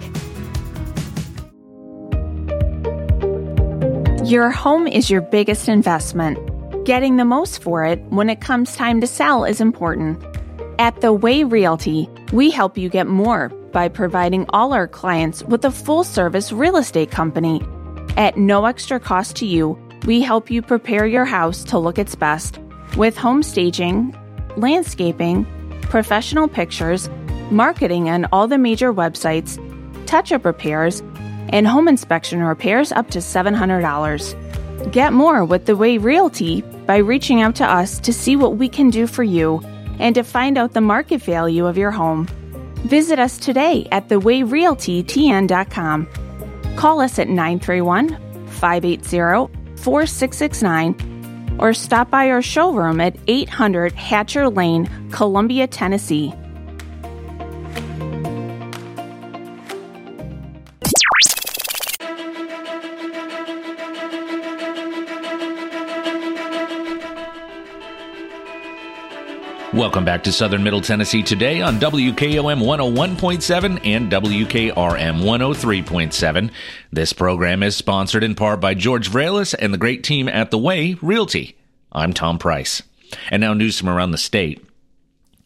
Your 4.25 4.49
home 4.49 4.87
is 4.87 5.11
your 5.11 5.21
biggest 5.21 5.69
investment. 5.69 6.39
Getting 6.83 7.17
the 7.17 7.25
most 7.25 7.61
for 7.61 7.85
it 7.85 8.01
when 8.05 8.27
it 8.27 8.41
comes 8.41 8.75
time 8.75 8.99
to 9.01 9.05
sell 9.05 9.45
is 9.45 9.61
important. 9.61 10.19
At 10.79 11.01
The 11.01 11.13
Way 11.13 11.43
Realty, 11.43 12.09
we 12.33 12.49
help 12.49 12.75
you 12.75 12.89
get 12.89 13.05
more 13.05 13.49
by 13.71 13.87
providing 13.87 14.47
all 14.49 14.73
our 14.73 14.87
clients 14.87 15.43
with 15.43 15.63
a 15.63 15.69
full 15.69 16.03
service 16.03 16.51
real 16.51 16.75
estate 16.75 17.11
company. 17.11 17.61
At 18.17 18.35
no 18.35 18.65
extra 18.65 18.99
cost 18.99 19.35
to 19.35 19.45
you, 19.45 19.77
we 20.07 20.21
help 20.21 20.49
you 20.49 20.63
prepare 20.63 21.05
your 21.05 21.25
house 21.25 21.63
to 21.65 21.77
look 21.77 21.99
its 21.99 22.15
best 22.15 22.57
with 22.97 23.15
home 23.15 23.43
staging, 23.43 24.17
landscaping, 24.57 25.45
professional 25.83 26.47
pictures, 26.47 27.11
marketing 27.51 28.09
on 28.09 28.25
all 28.31 28.47
the 28.47 28.57
major 28.57 28.91
websites, 28.91 29.61
touch 30.07 30.31
up 30.31 30.45
repairs, 30.45 31.03
and 31.55 31.65
home 31.65 31.87
inspection 31.87 32.43
repairs 32.43 32.91
up 32.91 33.09
to 33.11 33.19
$700. 33.19 34.91
Get 34.91 35.13
more 35.13 35.45
with 35.45 35.65
The 35.65 35.77
Way 35.77 35.97
Realty 35.97 36.63
by 36.85 36.97
reaching 36.97 37.41
out 37.41 37.55
to 37.55 37.63
us 37.65 37.97
to 38.01 38.11
see 38.11 38.35
what 38.35 38.57
we 38.57 38.67
can 38.67 38.89
do 38.89 39.07
for 39.07 39.23
you 39.23 39.61
and 39.97 40.13
to 40.15 40.23
find 40.23 40.57
out 40.57 40.73
the 40.73 40.81
market 40.81 41.21
value 41.21 41.65
of 41.65 41.77
your 41.77 41.91
home. 41.91 42.27
Visit 42.83 43.19
us 43.19 43.37
today 43.37 43.87
at 43.93 44.09
thewayrealtytn.com. 44.09 46.07
Call 46.75 46.99
us 46.99 47.19
at 47.19 47.29
931 47.29 48.09
580 48.47 49.77
4669 49.77 51.55
or 51.57 51.73
stop 51.73 52.09
by 52.09 52.31
our 52.31 52.41
showroom 52.41 52.99
at 52.99 53.15
800 53.27 53.93
Hatcher 53.93 54.49
Lane, 54.49 54.89
Columbia, 55.09 55.67
Tennessee. 55.67 56.33
Welcome 69.75 70.05
back 70.05 70.23
to 70.23 70.31
Southern 70.31 70.63
Middle 70.63 70.79
Tennessee 70.79 71.21
today 71.21 71.61
on 71.61 71.81
WKOM 71.81 72.63
101.7 72.63 73.85
and 73.85 74.09
WKRM 74.09 75.19
103.7. 75.19 76.51
This 76.93 77.11
program 77.11 77.61
is 77.61 77.75
sponsored 77.75 78.23
in 78.23 78.35
part 78.35 78.61
by 78.61 78.73
George 78.73 79.11
Vralis 79.11 79.53
and 79.59 79.73
the 79.73 79.77
great 79.77 80.01
team 80.01 80.29
at 80.29 80.49
The 80.49 80.57
Way 80.57 80.93
Realty. 81.01 81.57
I'm 81.91 82.13
Tom 82.13 82.39
Price. 82.39 82.83
And 83.29 83.41
now 83.41 83.53
news 83.53 83.77
from 83.77 83.89
around 83.89 84.11
the 84.11 84.17
state. 84.17 84.64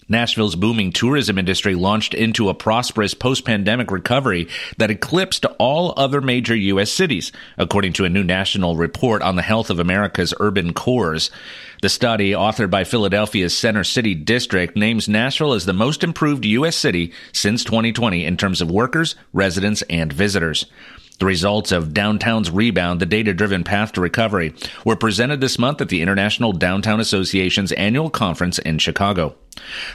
Nashville's 0.10 0.56
booming 0.56 0.91
tourism 0.91 1.38
industry 1.38 1.76
launched 1.76 2.13
into 2.13 2.50
a 2.50 2.54
prosperous 2.54 3.13
post 3.13 3.45
pandemic 3.45 3.91
recovery 3.91 4.48
that 4.78 4.89
eclipsed 4.91 5.45
all 5.60 5.93
other 5.95 6.19
major 6.19 6.56
U.S. 6.56 6.91
cities, 6.91 7.32
according 7.58 7.93
to 7.93 8.06
a 8.06 8.10
new 8.10 8.24
national 8.24 8.76
report 8.76 9.22
on 9.22 9.36
the 9.36 9.41
health 9.43 9.69
of 9.69 9.80
America's 9.80 10.34
urban 10.39 10.74
cores. 10.74 11.30
The 11.82 11.89
study, 11.89 12.32
authored 12.32 12.72
by 12.72 12.84
Philadelphia's 12.84 13.58
Center 13.58 13.84
City 13.84 14.15
District, 14.15 14.76
names 14.76 15.08
Nashville 15.08 15.54
as 15.54 15.65
the 15.65 15.74
most 15.74 16.04
improved 16.04 16.43
U.S. 16.43 16.76
city 16.76 17.13
since 17.32 17.63
2020 17.63 18.26
in 18.26 18.36
terms 18.36 18.60
of 18.60 18.72
workers, 18.72 19.15
residents, 19.32 19.82
and 19.84 20.12
visitors. 20.12 20.65
The 21.19 21.25
results 21.25 21.73
of 21.73 21.93
Downtown's 21.93 22.49
Rebound, 22.49 23.01
the 23.01 23.05
data 23.05 23.34
driven 23.34 23.65
path 23.65 23.91
to 23.93 24.01
recovery, 24.01 24.53
were 24.86 24.95
presented 24.95 25.41
this 25.41 25.60
month 25.60 25.82
at 25.82 25.89
the 25.89 26.01
International 26.01 26.53
Downtown 26.53 27.01
Association's 27.01 27.73
annual 27.73 28.10
conference 28.10 28.58
in 28.58 28.79
Chicago. 28.79 29.36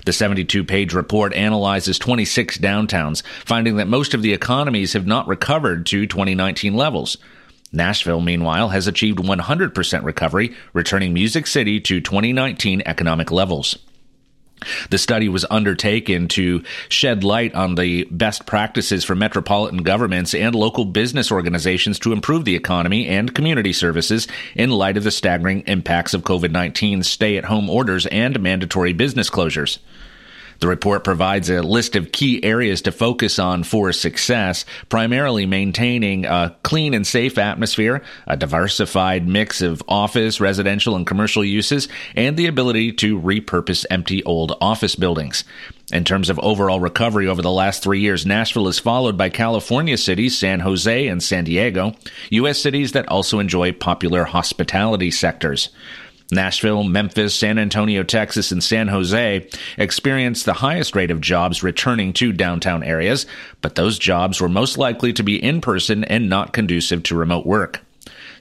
The 0.05 0.13
72 0.13 0.65
page 0.65 0.93
report 0.93 1.33
analyzes 1.33 1.99
26 1.99 2.59
downtowns, 2.59 3.23
finding 3.47 3.77
that 3.77 3.89
most 3.89 4.13
of 4.13 4.21
the 4.21 4.35
economies 4.35 4.93
have 4.93 5.07
not 5.07 5.27
recovered 5.27 5.87
to 5.87 6.07
2019 6.07 6.75
levels. 6.75 7.17
Nashville, 7.73 8.21
meanwhile, 8.21 8.69
has 8.69 8.87
achieved 8.87 9.19
100% 9.19 10.05
recovery, 10.05 10.55
returning 10.75 11.15
Music 11.15 11.47
City 11.47 11.81
to 11.81 12.03
2019 12.03 12.83
economic 12.85 13.31
levels. 13.31 13.79
The 14.91 14.99
study 14.99 15.29
was 15.29 15.45
undertaken 15.51 16.29
to 16.29 16.63
shed 16.89 17.25
light 17.25 17.55
on 17.55 17.75
the 17.75 18.05
best 18.11 18.47
practices 18.47 19.05
for 19.05 19.15
metropolitan 19.15 19.83
governments 19.83 20.35
and 20.35 20.55
local 20.55 20.85
business 20.85 21.31
organizations 21.31 21.99
to 22.01 22.13
improve 22.13 22.45
the 22.45 22.57
economy 22.57 23.07
and 23.07 23.35
community 23.35 23.73
services 23.73 24.27
in 24.55 24.71
light 24.71 24.97
of 24.97 25.05
the 25.05 25.11
staggering 25.11 25.63
impacts 25.67 26.15
of 26.15 26.23
COVID 26.23 26.51
19 26.51 27.03
stay 27.03 27.37
at 27.37 27.45
home 27.45 27.69
orders 27.69 28.07
and 28.07 28.41
mandatory 28.41 28.93
business 28.93 29.29
closures. 29.29 29.79
The 30.61 30.69
report 30.69 31.05
provides 31.05 31.51
a 31.51 31.63
list 31.63 31.97
of 31.97 32.13
key 32.13 32.43
areas 32.45 32.83
to 32.83 32.93
focus 32.93 33.39
on 33.39 33.65
for 33.65 33.93
success, 33.93 34.65
primarily 34.89 35.47
maintaining 35.47 36.25
a 36.27 36.57
clean 36.63 36.95
and 36.95 37.07
safe 37.07 37.39
atmosphere, 37.39 38.03
a 38.27 38.37
diversified 38.37 39.29
mix 39.29 39.63
of 39.63 39.83
office, 39.89 40.41
residential, 40.41 40.97
and 40.97 41.07
commercial 41.07 41.45
uses, 41.45 41.89
and 42.15 42.37
the 42.37 42.47
ability 42.47 42.93
to 42.93 43.21
repurpose 43.21 43.85
empty 43.91 44.23
old 44.25 44.57
office 44.61 44.95
buildings. 44.95 45.45
In 45.93 46.05
terms 46.05 46.31
of 46.31 46.39
overall 46.39 46.81
recovery 46.81 47.29
over 47.29 47.43
the 47.43 47.51
last 47.51 47.83
three 47.83 48.01
years, 48.01 48.25
Nashville 48.25 48.69
is 48.69 48.79
followed 48.79 49.19
by 49.19 49.29
California 49.29 49.99
cities, 49.99 50.37
San 50.39 50.61
Jose 50.61 51.07
and 51.07 51.23
San 51.23 51.45
Diego, 51.45 51.95
U.S. 52.31 52.59
cities 52.59 52.93
that 52.93 53.09
also 53.09 53.39
enjoy 53.39 53.73
popular 53.73 54.25
hospitality 54.25 55.11
sectors. 55.11 55.69
Nashville, 56.31 56.83
Memphis, 56.83 57.35
San 57.35 57.59
Antonio, 57.59 58.03
Texas, 58.03 58.51
and 58.51 58.63
San 58.63 58.89
Jose 58.89 59.49
experienced 59.77 60.45
the 60.47 60.55
highest 60.55 60.97
rate 60.97 61.11
of 61.11 61.21
jobs 61.21 61.63
returning 61.63 62.13
to 62.15 62.33
downtown 62.33 62.83
areas, 62.83 63.27
but 63.61 63.75
those 63.75 63.99
jobs 63.99 64.41
were 64.41 64.49
most 64.49 64.79
likely 64.79 65.13
to 65.13 65.23
be 65.23 65.43
in 65.43 65.61
person 65.61 66.05
and 66.05 66.29
not 66.29 66.53
conducive 66.53 67.03
to 67.05 67.15
remote 67.15 67.47
work. 67.47 67.81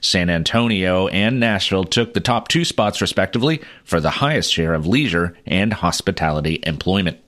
San 0.00 0.28
Antonio 0.28 1.08
and 1.08 1.40
Nashville 1.40 1.84
took 1.84 2.12
the 2.12 2.20
top 2.20 2.48
two 2.48 2.64
spots, 2.64 3.00
respectively, 3.00 3.62
for 3.84 4.00
the 4.00 4.10
highest 4.10 4.52
share 4.52 4.74
of 4.74 4.86
leisure 4.86 5.34
and 5.46 5.72
hospitality 5.72 6.60
employment. 6.64 7.18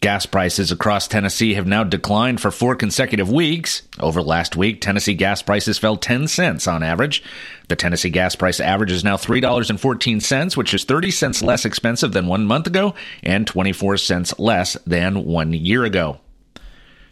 Gas 0.00 0.24
prices 0.24 0.72
across 0.72 1.06
Tennessee 1.06 1.52
have 1.54 1.66
now 1.66 1.84
declined 1.84 2.40
for 2.40 2.50
four 2.50 2.74
consecutive 2.74 3.30
weeks. 3.30 3.82
Over 3.98 4.22
last 4.22 4.56
week, 4.56 4.80
Tennessee 4.80 5.12
gas 5.12 5.42
prices 5.42 5.78
fell 5.78 5.98
10 5.98 6.26
cents 6.26 6.66
on 6.66 6.82
average. 6.82 7.22
The 7.68 7.76
Tennessee 7.76 8.08
gas 8.08 8.34
price 8.34 8.60
average 8.60 8.92
is 8.92 9.04
now 9.04 9.18
$3.14, 9.18 10.56
which 10.56 10.72
is 10.72 10.84
30 10.84 11.10
cents 11.10 11.42
less 11.42 11.66
expensive 11.66 12.12
than 12.12 12.28
one 12.28 12.46
month 12.46 12.66
ago 12.66 12.94
and 13.22 13.46
24 13.46 13.98
cents 13.98 14.38
less 14.38 14.72
than 14.86 15.26
one 15.26 15.52
year 15.52 15.84
ago. 15.84 16.18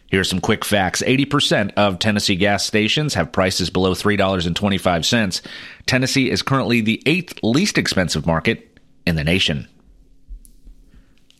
Here 0.07 0.21
are 0.21 0.23
some 0.23 0.41
quick 0.41 0.65
facts 0.65 1.03
80% 1.05 1.73
of 1.77 1.99
Tennessee 1.99 2.37
gas 2.37 2.65
stations 2.65 3.13
have 3.13 3.31
prices 3.31 3.69
below 3.69 3.93
$3.25. 3.93 5.41
Tennessee 5.85 6.31
is 6.31 6.41
currently 6.41 6.81
the 6.81 7.03
eighth 7.05 7.37
least 7.43 7.77
expensive 7.77 8.25
market 8.25 8.79
in 9.05 9.15
the 9.15 9.23
nation. 9.23 9.67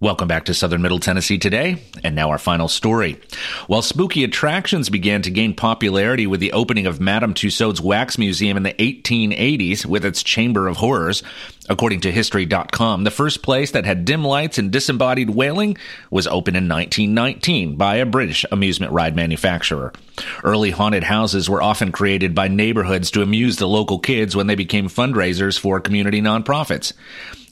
Welcome 0.00 0.28
back 0.28 0.44
to 0.44 0.54
Southern 0.54 0.80
Middle 0.80 1.00
Tennessee 1.00 1.38
today, 1.38 1.82
and 2.04 2.14
now 2.14 2.30
our 2.30 2.38
final 2.38 2.68
story. 2.68 3.20
While 3.66 3.82
spooky 3.82 4.22
attractions 4.22 4.90
began 4.90 5.22
to 5.22 5.30
gain 5.32 5.54
popularity 5.54 6.24
with 6.24 6.38
the 6.38 6.52
opening 6.52 6.86
of 6.86 7.00
Madame 7.00 7.34
Tussauds 7.34 7.80
Wax 7.80 8.16
Museum 8.16 8.56
in 8.56 8.62
the 8.62 8.74
1880s 8.74 9.84
with 9.84 10.04
its 10.04 10.22
Chamber 10.22 10.68
of 10.68 10.76
Horrors, 10.76 11.24
according 11.68 12.02
to 12.02 12.12
History.com, 12.12 13.02
the 13.02 13.10
first 13.10 13.42
place 13.42 13.72
that 13.72 13.86
had 13.86 14.04
dim 14.04 14.22
lights 14.22 14.56
and 14.56 14.70
disembodied 14.70 15.30
wailing 15.30 15.76
was 16.12 16.28
opened 16.28 16.56
in 16.56 16.68
1919 16.68 17.74
by 17.74 17.96
a 17.96 18.06
British 18.06 18.44
amusement 18.52 18.92
ride 18.92 19.16
manufacturer. 19.16 19.92
Early 20.44 20.70
haunted 20.70 21.02
houses 21.02 21.50
were 21.50 21.60
often 21.60 21.90
created 21.90 22.36
by 22.36 22.46
neighborhoods 22.46 23.10
to 23.10 23.22
amuse 23.22 23.56
the 23.56 23.66
local 23.66 23.98
kids 23.98 24.36
when 24.36 24.46
they 24.46 24.54
became 24.54 24.88
fundraisers 24.88 25.58
for 25.58 25.80
community 25.80 26.22
nonprofits. 26.22 26.92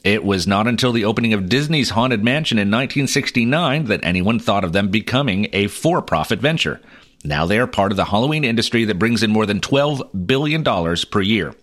It 0.07 0.25
was 0.25 0.47
not 0.47 0.69
until 0.69 0.92
the 0.92 1.05
opening 1.05 1.33
of 1.33 1.49
Disney's 1.49 1.90
Haunted 1.90 2.23
Mansion 2.23 2.59
in 2.59 2.69
1969 2.69 3.87
that 3.87 4.05
anyone 4.05 4.38
thought 4.38 4.62
of 4.62 4.73
them 4.73 4.87
becoming 4.87 5.49
a 5.53 5.66
for 5.66 6.01
profit 6.01 6.38
venture. 6.38 6.81
Now 7.25 7.45
they 7.45 7.59
are 7.59 7.66
part 7.66 7.90
of 7.90 7.97
the 7.97 8.05
Halloween 8.05 8.45
industry 8.45 8.85
that 8.85 9.01
brings 9.01 9.25
in 9.25 9.33
more 9.33 9.47
than 9.47 9.59
$12 9.59 10.29
billion 10.29 10.62
per 11.11 11.21
year. 11.21 11.57